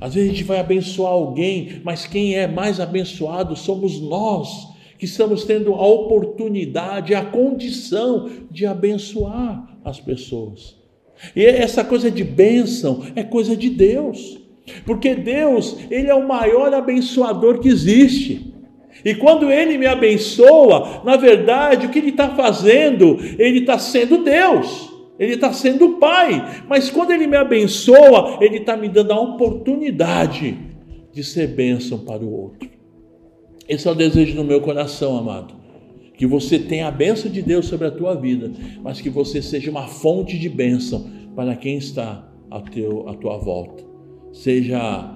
Às 0.00 0.14
vezes 0.14 0.30
a 0.30 0.32
gente 0.32 0.44
vai 0.44 0.60
abençoar 0.60 1.10
alguém, 1.12 1.80
mas 1.82 2.06
quem 2.06 2.36
é 2.36 2.46
mais 2.46 2.78
abençoado 2.78 3.56
somos 3.56 4.00
nós, 4.00 4.68
que 4.96 5.06
estamos 5.06 5.44
tendo 5.44 5.74
a 5.74 5.86
oportunidade, 5.86 7.14
a 7.14 7.24
condição 7.24 8.30
de 8.48 8.64
abençoar 8.64 9.76
as 9.84 9.98
pessoas. 9.98 10.76
E 11.34 11.44
essa 11.44 11.82
coisa 11.82 12.10
de 12.10 12.22
bênção 12.22 13.02
é 13.16 13.24
coisa 13.24 13.56
de 13.56 13.68
Deus, 13.68 14.38
porque 14.86 15.16
Deus, 15.16 15.76
Ele 15.90 16.08
é 16.08 16.14
o 16.14 16.28
maior 16.28 16.72
abençoador 16.72 17.58
que 17.58 17.68
existe. 17.68 18.54
E 19.04 19.16
quando 19.16 19.50
Ele 19.50 19.76
me 19.78 19.86
abençoa, 19.86 21.02
na 21.04 21.16
verdade, 21.16 21.86
o 21.86 21.90
que 21.90 21.98
Ele 21.98 22.10
está 22.10 22.30
fazendo? 22.30 23.18
Ele 23.36 23.60
está 23.60 23.78
sendo 23.78 24.22
Deus. 24.22 24.97
Ele 25.18 25.34
está 25.34 25.52
sendo 25.52 25.98
pai, 25.98 26.64
mas 26.68 26.90
quando 26.90 27.10
ele 27.10 27.26
me 27.26 27.36
abençoa, 27.36 28.38
ele 28.40 28.58
está 28.58 28.76
me 28.76 28.88
dando 28.88 29.12
a 29.12 29.20
oportunidade 29.20 30.56
de 31.12 31.24
ser 31.24 31.48
bênção 31.48 31.98
para 31.98 32.22
o 32.22 32.32
outro. 32.32 32.68
Esse 33.68 33.88
é 33.88 33.90
o 33.90 33.94
desejo 33.94 34.36
do 34.36 34.44
meu 34.44 34.60
coração, 34.60 35.16
amado. 35.16 35.54
Que 36.16 36.26
você 36.26 36.58
tenha 36.58 36.88
a 36.88 36.90
bênção 36.90 37.30
de 37.30 37.42
Deus 37.42 37.66
sobre 37.66 37.88
a 37.88 37.90
tua 37.90 38.14
vida, 38.14 38.50
mas 38.82 39.00
que 39.00 39.10
você 39.10 39.42
seja 39.42 39.70
uma 39.70 39.86
fonte 39.86 40.38
de 40.38 40.48
bênção 40.48 41.10
para 41.34 41.54
quem 41.56 41.76
está 41.76 42.28
a, 42.50 42.60
teu, 42.60 43.08
à 43.08 43.14
tua 43.14 43.36
volta. 43.36 43.84
Seja 44.32 45.14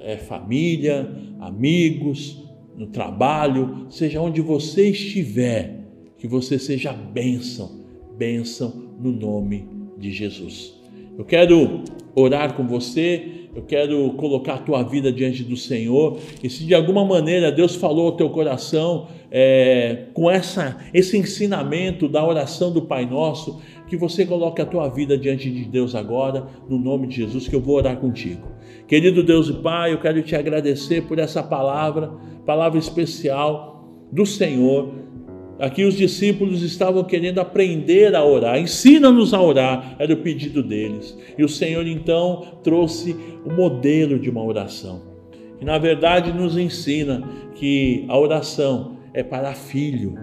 é, 0.00 0.16
família, 0.16 1.10
amigos, 1.40 2.44
no 2.76 2.86
trabalho, 2.88 3.86
seja 3.88 4.20
onde 4.20 4.40
você 4.40 4.90
estiver, 4.90 5.80
que 6.18 6.28
você 6.28 6.58
seja 6.58 6.92
bênção, 6.92 7.85
bênção 8.16 8.72
no 9.00 9.12
nome 9.12 9.68
de 9.98 10.10
Jesus. 10.10 10.74
Eu 11.18 11.24
quero 11.24 11.82
orar 12.14 12.54
com 12.54 12.66
você, 12.66 13.48
eu 13.54 13.62
quero 13.62 14.10
colocar 14.14 14.54
a 14.54 14.58
tua 14.58 14.82
vida 14.82 15.10
diante 15.10 15.42
do 15.42 15.56
Senhor, 15.56 16.18
e 16.42 16.50
se 16.50 16.64
de 16.64 16.74
alguma 16.74 17.04
maneira 17.04 17.50
Deus 17.50 17.74
falou 17.74 18.06
ao 18.06 18.16
teu 18.16 18.28
coração 18.30 19.08
é, 19.30 20.04
com 20.12 20.30
essa, 20.30 20.76
esse 20.92 21.16
ensinamento 21.16 22.08
da 22.08 22.26
oração 22.26 22.72
do 22.72 22.82
Pai 22.82 23.06
Nosso, 23.06 23.60
que 23.88 23.96
você 23.96 24.26
coloque 24.26 24.60
a 24.60 24.66
tua 24.66 24.88
vida 24.88 25.16
diante 25.16 25.50
de 25.50 25.64
Deus 25.64 25.94
agora, 25.94 26.46
no 26.68 26.78
nome 26.78 27.06
de 27.06 27.16
Jesus, 27.16 27.48
que 27.48 27.54
eu 27.54 27.60
vou 27.60 27.76
orar 27.76 27.96
contigo. 27.96 28.46
Querido 28.86 29.22
Deus 29.22 29.48
e 29.48 29.54
Pai, 29.54 29.92
eu 29.92 30.00
quero 30.00 30.22
te 30.22 30.34
agradecer 30.34 31.02
por 31.02 31.18
essa 31.18 31.42
palavra, 31.42 32.12
palavra 32.44 32.78
especial 32.78 34.06
do 34.12 34.24
Senhor 34.26 35.05
Aqui 35.58 35.84
os 35.84 35.96
discípulos 35.96 36.62
estavam 36.62 37.02
querendo 37.02 37.38
aprender 37.38 38.14
a 38.14 38.24
orar. 38.24 38.58
Ensina-nos 38.58 39.32
a 39.32 39.40
orar, 39.40 39.96
era 39.98 40.12
o 40.12 40.18
pedido 40.18 40.62
deles. 40.62 41.16
E 41.36 41.44
o 41.44 41.48
Senhor 41.48 41.86
então 41.86 42.58
trouxe 42.62 43.16
o 43.44 43.52
modelo 43.52 44.18
de 44.18 44.28
uma 44.28 44.44
oração. 44.44 45.02
E 45.60 45.64
na 45.64 45.78
verdade 45.78 46.32
nos 46.32 46.58
ensina 46.58 47.22
que 47.54 48.04
a 48.08 48.18
oração 48.18 48.98
é 49.14 49.22
para 49.22 49.54
filho, 49.54 50.18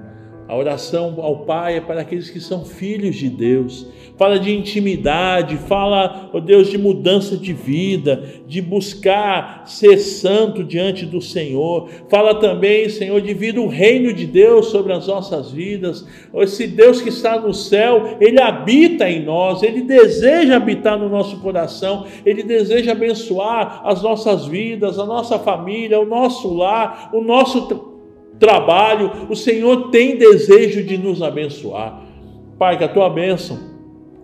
a 0.47 0.56
oração 0.56 1.15
ao 1.19 1.45
Pai 1.45 1.77
é 1.77 1.82
para 1.82 2.01
aqueles 2.01 2.29
que 2.29 2.39
são 2.39 2.65
filhos 2.65 3.15
de 3.15 3.29
Deus. 3.29 3.88
Fala 4.17 4.38
de 4.38 4.56
intimidade, 4.56 5.58
fala, 5.58 6.29
ó 6.32 6.38
oh 6.38 6.41
Deus, 6.41 6.69
de 6.69 6.77
mudança 6.77 7.36
de 7.36 7.51
vida, 7.51 8.23
de 8.45 8.62
buscar 8.62 9.63
ser 9.65 9.97
santo 9.97 10.63
diante 10.63 11.06
do 11.06 11.19
Senhor. 11.19 11.89
Fala 12.10 12.36
também, 12.36 12.88
Senhor, 12.89 13.19
de 13.21 13.34
vir 13.34 13.58
o 13.58 13.67
reino 13.67 14.13
de 14.13 14.27
Deus 14.27 14.67
sobre 14.67 14.93
as 14.93 15.08
nossas 15.08 15.49
vidas. 15.49 16.06
Esse 16.36 16.67
Deus 16.67 17.01
que 17.01 17.10
está 17.10 17.39
no 17.39 17.53
céu, 17.53 18.17
ele 18.19 18.39
habita 18.39 19.10
em 19.10 19.23
nós, 19.23 19.63
ele 19.63 19.82
deseja 19.82 20.58
habitar 20.58 20.99
no 20.99 21.10
nosso 21.10 21.39
coração, 21.39 22.06
ele 22.23 22.43
deseja 22.43 22.91
abençoar 22.91 23.82
as 23.84 24.03
nossas 24.03 24.45
vidas, 24.45 24.99
a 24.99 25.06
nossa 25.06 25.39
família, 25.39 25.99
o 25.99 26.06
nosso 26.06 26.53
lar, 26.53 27.10
o 27.13 27.21
nosso 27.21 27.92
trabalho, 28.39 29.28
o 29.30 29.36
Senhor 29.36 29.89
tem 29.89 30.17
desejo 30.17 30.84
de 30.84 30.98
nos 30.98 31.22
abençoar. 31.22 32.04
Pai, 32.58 32.78
que 32.78 32.84
a 32.84 32.88
tua 32.88 33.10
bênção 33.10 33.60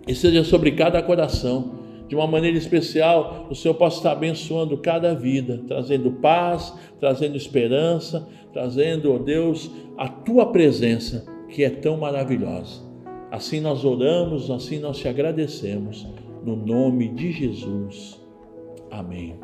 esteja 0.06 0.44
sobre 0.44 0.72
cada 0.72 1.02
coração. 1.02 1.78
De 2.08 2.16
uma 2.16 2.26
maneira 2.26 2.58
especial, 2.58 3.46
o 3.48 3.54
Senhor 3.54 3.74
possa 3.74 3.98
estar 3.98 4.12
abençoando 4.12 4.76
cada 4.76 5.14
vida, 5.14 5.62
trazendo 5.68 6.10
paz, 6.10 6.74
trazendo 6.98 7.36
esperança, 7.36 8.28
trazendo, 8.52 9.12
ó 9.12 9.14
oh 9.14 9.18
Deus, 9.20 9.70
a 9.96 10.08
tua 10.08 10.46
presença 10.46 11.24
que 11.48 11.62
é 11.62 11.70
tão 11.70 11.96
maravilhosa. 11.96 12.82
Assim 13.30 13.60
nós 13.60 13.84
oramos, 13.84 14.50
assim 14.50 14.80
nós 14.80 14.98
te 14.98 15.06
agradecemos, 15.06 16.04
no 16.44 16.56
nome 16.56 17.08
de 17.08 17.30
Jesus. 17.30 18.20
Amém. 18.90 19.36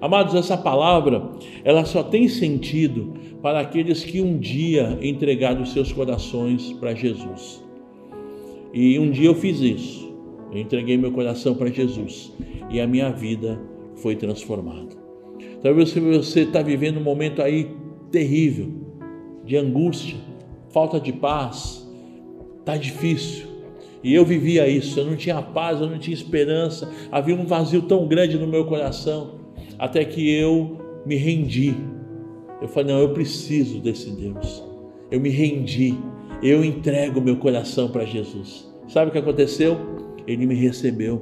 Amados, 0.00 0.34
essa 0.36 0.56
palavra, 0.56 1.28
ela 1.64 1.84
só 1.84 2.04
tem 2.04 2.28
sentido 2.28 3.14
para 3.42 3.58
aqueles 3.60 4.04
que 4.04 4.22
um 4.22 4.38
dia 4.38 4.96
entregaram 5.02 5.62
os 5.62 5.72
seus 5.72 5.92
corações 5.92 6.72
para 6.74 6.94
Jesus. 6.94 7.64
E 8.72 8.96
um 8.98 9.10
dia 9.10 9.26
eu 9.26 9.34
fiz 9.34 9.60
isso. 9.60 10.14
Eu 10.52 10.58
entreguei 10.58 10.96
meu 10.96 11.10
coração 11.10 11.54
para 11.54 11.68
Jesus 11.68 12.32
e 12.70 12.80
a 12.80 12.86
minha 12.86 13.10
vida 13.10 13.60
foi 13.96 14.14
transformada. 14.14 14.96
Talvez 15.62 15.92
você 15.92 16.42
está 16.42 16.62
vivendo 16.62 16.98
um 16.98 17.02
momento 17.02 17.42
aí 17.42 17.68
terrível, 18.12 18.70
de 19.44 19.56
angústia, 19.56 20.16
falta 20.70 21.00
de 21.00 21.12
paz, 21.12 21.86
está 22.60 22.76
difícil. 22.76 23.48
E 24.04 24.14
eu 24.14 24.24
vivia 24.24 24.68
isso, 24.68 25.00
eu 25.00 25.06
não 25.06 25.16
tinha 25.16 25.42
paz, 25.42 25.80
eu 25.80 25.88
não 25.88 25.98
tinha 25.98 26.14
esperança, 26.14 26.88
havia 27.10 27.34
um 27.34 27.44
vazio 27.44 27.82
tão 27.82 28.06
grande 28.06 28.38
no 28.38 28.46
meu 28.46 28.64
coração 28.64 29.38
até 29.78 30.04
que 30.04 30.30
eu 30.30 31.02
me 31.06 31.16
rendi. 31.16 31.74
Eu 32.60 32.68
falei: 32.68 32.92
não, 32.92 33.00
eu 33.00 33.10
preciso 33.10 33.80
desse 33.80 34.10
Deus. 34.10 34.62
Eu 35.10 35.20
me 35.20 35.30
rendi. 35.30 35.94
Eu 36.42 36.64
entrego 36.64 37.20
meu 37.20 37.36
coração 37.36 37.88
para 37.90 38.04
Jesus. 38.04 38.68
Sabe 38.86 39.08
o 39.08 39.12
que 39.12 39.18
aconteceu? 39.18 39.76
Ele 40.26 40.46
me 40.46 40.54
recebeu, 40.54 41.20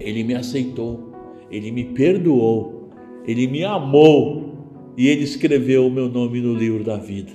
ele 0.00 0.24
me 0.24 0.34
aceitou, 0.34 1.12
ele 1.50 1.70
me 1.70 1.84
perdoou, 1.84 2.90
ele 3.26 3.46
me 3.46 3.62
amou 3.64 4.54
e 4.96 5.08
ele 5.08 5.22
escreveu 5.22 5.86
o 5.86 5.90
meu 5.90 6.08
nome 6.08 6.40
no 6.40 6.54
livro 6.54 6.82
da 6.82 6.96
vida. 6.96 7.32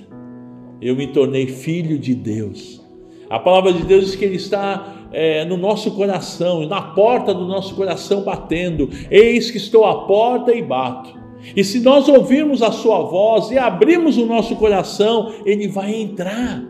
Eu 0.80 0.96
me 0.96 1.06
tornei 1.06 1.46
filho 1.46 1.98
de 1.98 2.14
Deus. 2.14 2.84
A 3.28 3.38
palavra 3.38 3.72
de 3.72 3.84
Deus 3.84 4.06
diz 4.06 4.16
que 4.16 4.24
ele 4.24 4.36
está 4.36 4.99
é, 5.12 5.44
no 5.44 5.56
nosso 5.56 5.90
coração, 5.92 6.66
na 6.66 6.80
porta 6.80 7.34
do 7.34 7.46
nosso 7.46 7.74
coração 7.74 8.22
batendo. 8.22 8.88
Eis 9.10 9.50
que 9.50 9.56
estou 9.56 9.84
à 9.84 10.06
porta 10.06 10.54
e 10.54 10.62
bato. 10.62 11.18
E 11.56 11.64
se 11.64 11.80
nós 11.80 12.08
ouvirmos 12.08 12.62
a 12.62 12.70
sua 12.70 13.00
voz 13.02 13.50
e 13.50 13.58
abrirmos 13.58 14.18
o 14.18 14.26
nosso 14.26 14.56
coração, 14.56 15.32
ele 15.44 15.68
vai 15.68 15.94
entrar. 15.94 16.62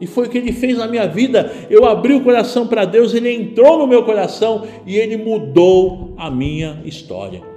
E 0.00 0.06
foi 0.06 0.26
o 0.26 0.30
que 0.30 0.38
ele 0.38 0.52
fez 0.52 0.78
na 0.78 0.86
minha 0.86 1.06
vida. 1.06 1.52
Eu 1.70 1.84
abri 1.84 2.14
o 2.14 2.22
coração 2.22 2.66
para 2.66 2.84
Deus, 2.84 3.14
ele 3.14 3.32
entrou 3.32 3.78
no 3.78 3.86
meu 3.86 4.04
coração 4.04 4.64
e 4.86 4.96
ele 4.96 5.16
mudou 5.16 6.12
a 6.16 6.30
minha 6.30 6.80
história. 6.84 7.51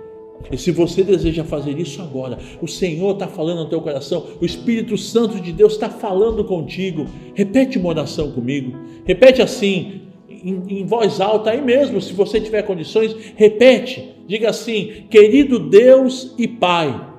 E 0.51 0.58
se 0.58 0.71
você 0.71 1.03
deseja 1.03 1.43
fazer 1.43 1.77
isso 1.79 2.01
agora, 2.01 2.38
o 2.62 2.67
Senhor 2.67 3.13
está 3.13 3.27
falando 3.27 3.63
no 3.63 3.69
teu 3.69 3.81
coração, 3.81 4.25
o 4.39 4.45
Espírito 4.45 4.97
Santo 4.97 5.39
de 5.39 5.51
Deus 5.51 5.73
está 5.73 5.89
falando 5.89 6.43
contigo. 6.43 7.08
Repete 7.34 7.77
uma 7.77 7.89
oração 7.89 8.31
comigo. 8.31 8.77
Repete 9.05 9.41
assim, 9.41 10.01
em, 10.29 10.62
em, 10.69 10.86
voz 10.86 11.19
alta, 11.19 11.49
aí 11.49 11.62
mesmo, 11.62 11.99
se 11.99 12.13
você 12.13 12.39
tiver 12.39 12.62
condições, 12.63 13.15
repete. 13.36 14.15
Diga 14.27 14.49
assim: 14.49 15.05
Querido 15.10 15.60
Deus 15.60 16.34
e 16.38 16.47
Pai, 16.47 17.13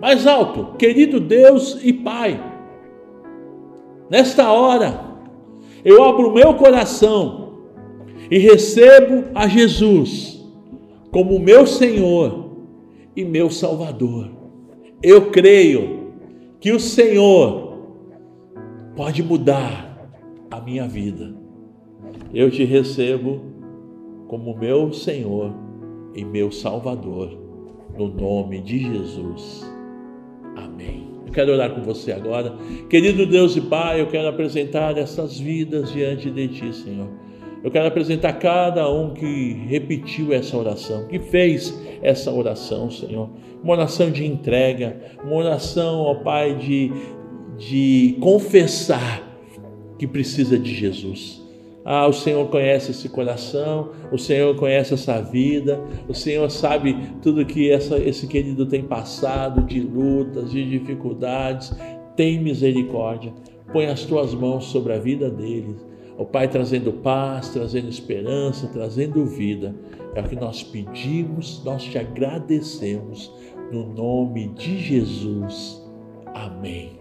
Mais 0.00 0.26
alto, 0.26 0.76
querido 0.78 1.20
Deus 1.20 1.78
e 1.82 1.92
Pai, 1.92 2.42
nesta 4.10 4.50
hora, 4.50 5.10
eu 5.84 6.02
abro 6.02 6.32
meu 6.32 6.54
coração 6.54 7.54
e 8.30 8.38
recebo 8.38 9.24
a 9.34 9.48
Jesus 9.48 10.40
como 11.10 11.38
meu 11.38 11.66
Senhor 11.66 12.39
e 13.20 13.24
meu 13.24 13.50
Salvador. 13.50 14.30
Eu 15.02 15.30
creio 15.30 16.12
que 16.58 16.72
o 16.72 16.80
Senhor 16.80 17.70
pode 18.96 19.22
mudar 19.22 20.10
a 20.50 20.60
minha 20.60 20.88
vida. 20.88 21.34
Eu 22.32 22.50
te 22.50 22.64
recebo 22.64 23.42
como 24.26 24.56
meu 24.56 24.92
Senhor 24.92 25.54
e 26.14 26.24
meu 26.24 26.50
Salvador, 26.50 27.36
no 27.96 28.08
nome 28.08 28.60
de 28.60 28.78
Jesus. 28.78 29.70
Amém. 30.56 31.08
Eu 31.26 31.32
quero 31.32 31.52
orar 31.52 31.74
com 31.74 31.82
você 31.82 32.12
agora. 32.12 32.54
Querido 32.88 33.26
Deus 33.26 33.56
e 33.56 33.60
Pai, 33.60 34.00
eu 34.00 34.06
quero 34.06 34.28
apresentar 34.28 34.96
essas 34.96 35.38
vidas 35.38 35.92
diante 35.92 36.30
de 36.30 36.48
Ti, 36.48 36.74
Senhor. 36.74 37.08
Eu 37.62 37.70
quero 37.70 37.86
apresentar 37.86 38.32
cada 38.34 38.90
um 38.90 39.12
que 39.12 39.52
repetiu 39.68 40.32
essa 40.32 40.56
oração, 40.56 41.06
que 41.06 41.18
fez 41.18 41.78
essa 42.02 42.32
oração, 42.32 42.90
Senhor. 42.90 43.28
Uma 43.62 43.74
oração 43.74 44.10
de 44.10 44.24
entrega, 44.26 44.96
uma 45.22 45.34
oração, 45.34 46.00
ó 46.00 46.14
Pai, 46.14 46.54
de, 46.56 46.92
de 47.58 48.16
confessar 48.20 49.22
que 49.98 50.06
precisa 50.06 50.58
de 50.58 50.74
Jesus. 50.74 51.40
Ah, 51.84 52.06
o 52.06 52.12
Senhor 52.12 52.46
conhece 52.48 52.90
esse 52.90 53.08
coração, 53.08 53.90
o 54.12 54.18
Senhor 54.18 54.54
conhece 54.56 54.92
essa 54.94 55.20
vida, 55.20 55.82
o 56.08 56.14
Senhor 56.14 56.50
sabe 56.50 56.96
tudo 57.22 57.44
que 57.44 57.70
essa, 57.70 57.96
esse 57.98 58.26
querido 58.26 58.66
tem 58.66 58.82
passado 58.82 59.62
de 59.62 59.80
lutas, 59.80 60.50
de 60.50 60.68
dificuldades. 60.68 61.72
Tem 62.16 62.38
misericórdia, 62.38 63.32
põe 63.72 63.86
as 63.86 64.04
tuas 64.04 64.34
mãos 64.34 64.66
sobre 64.66 64.92
a 64.92 64.98
vida 64.98 65.30
dele. 65.30 65.89
O 66.18 66.24
Pai 66.24 66.48
trazendo 66.48 66.92
paz, 66.92 67.48
trazendo 67.48 67.88
esperança, 67.88 68.68
trazendo 68.68 69.24
vida. 69.24 69.74
É 70.14 70.20
o 70.20 70.28
que 70.28 70.36
nós 70.36 70.62
pedimos, 70.62 71.62
nós 71.64 71.82
te 71.84 71.98
agradecemos. 71.98 73.32
No 73.72 73.86
nome 73.86 74.48
de 74.48 74.78
Jesus. 74.78 75.80
Amém. 76.34 76.99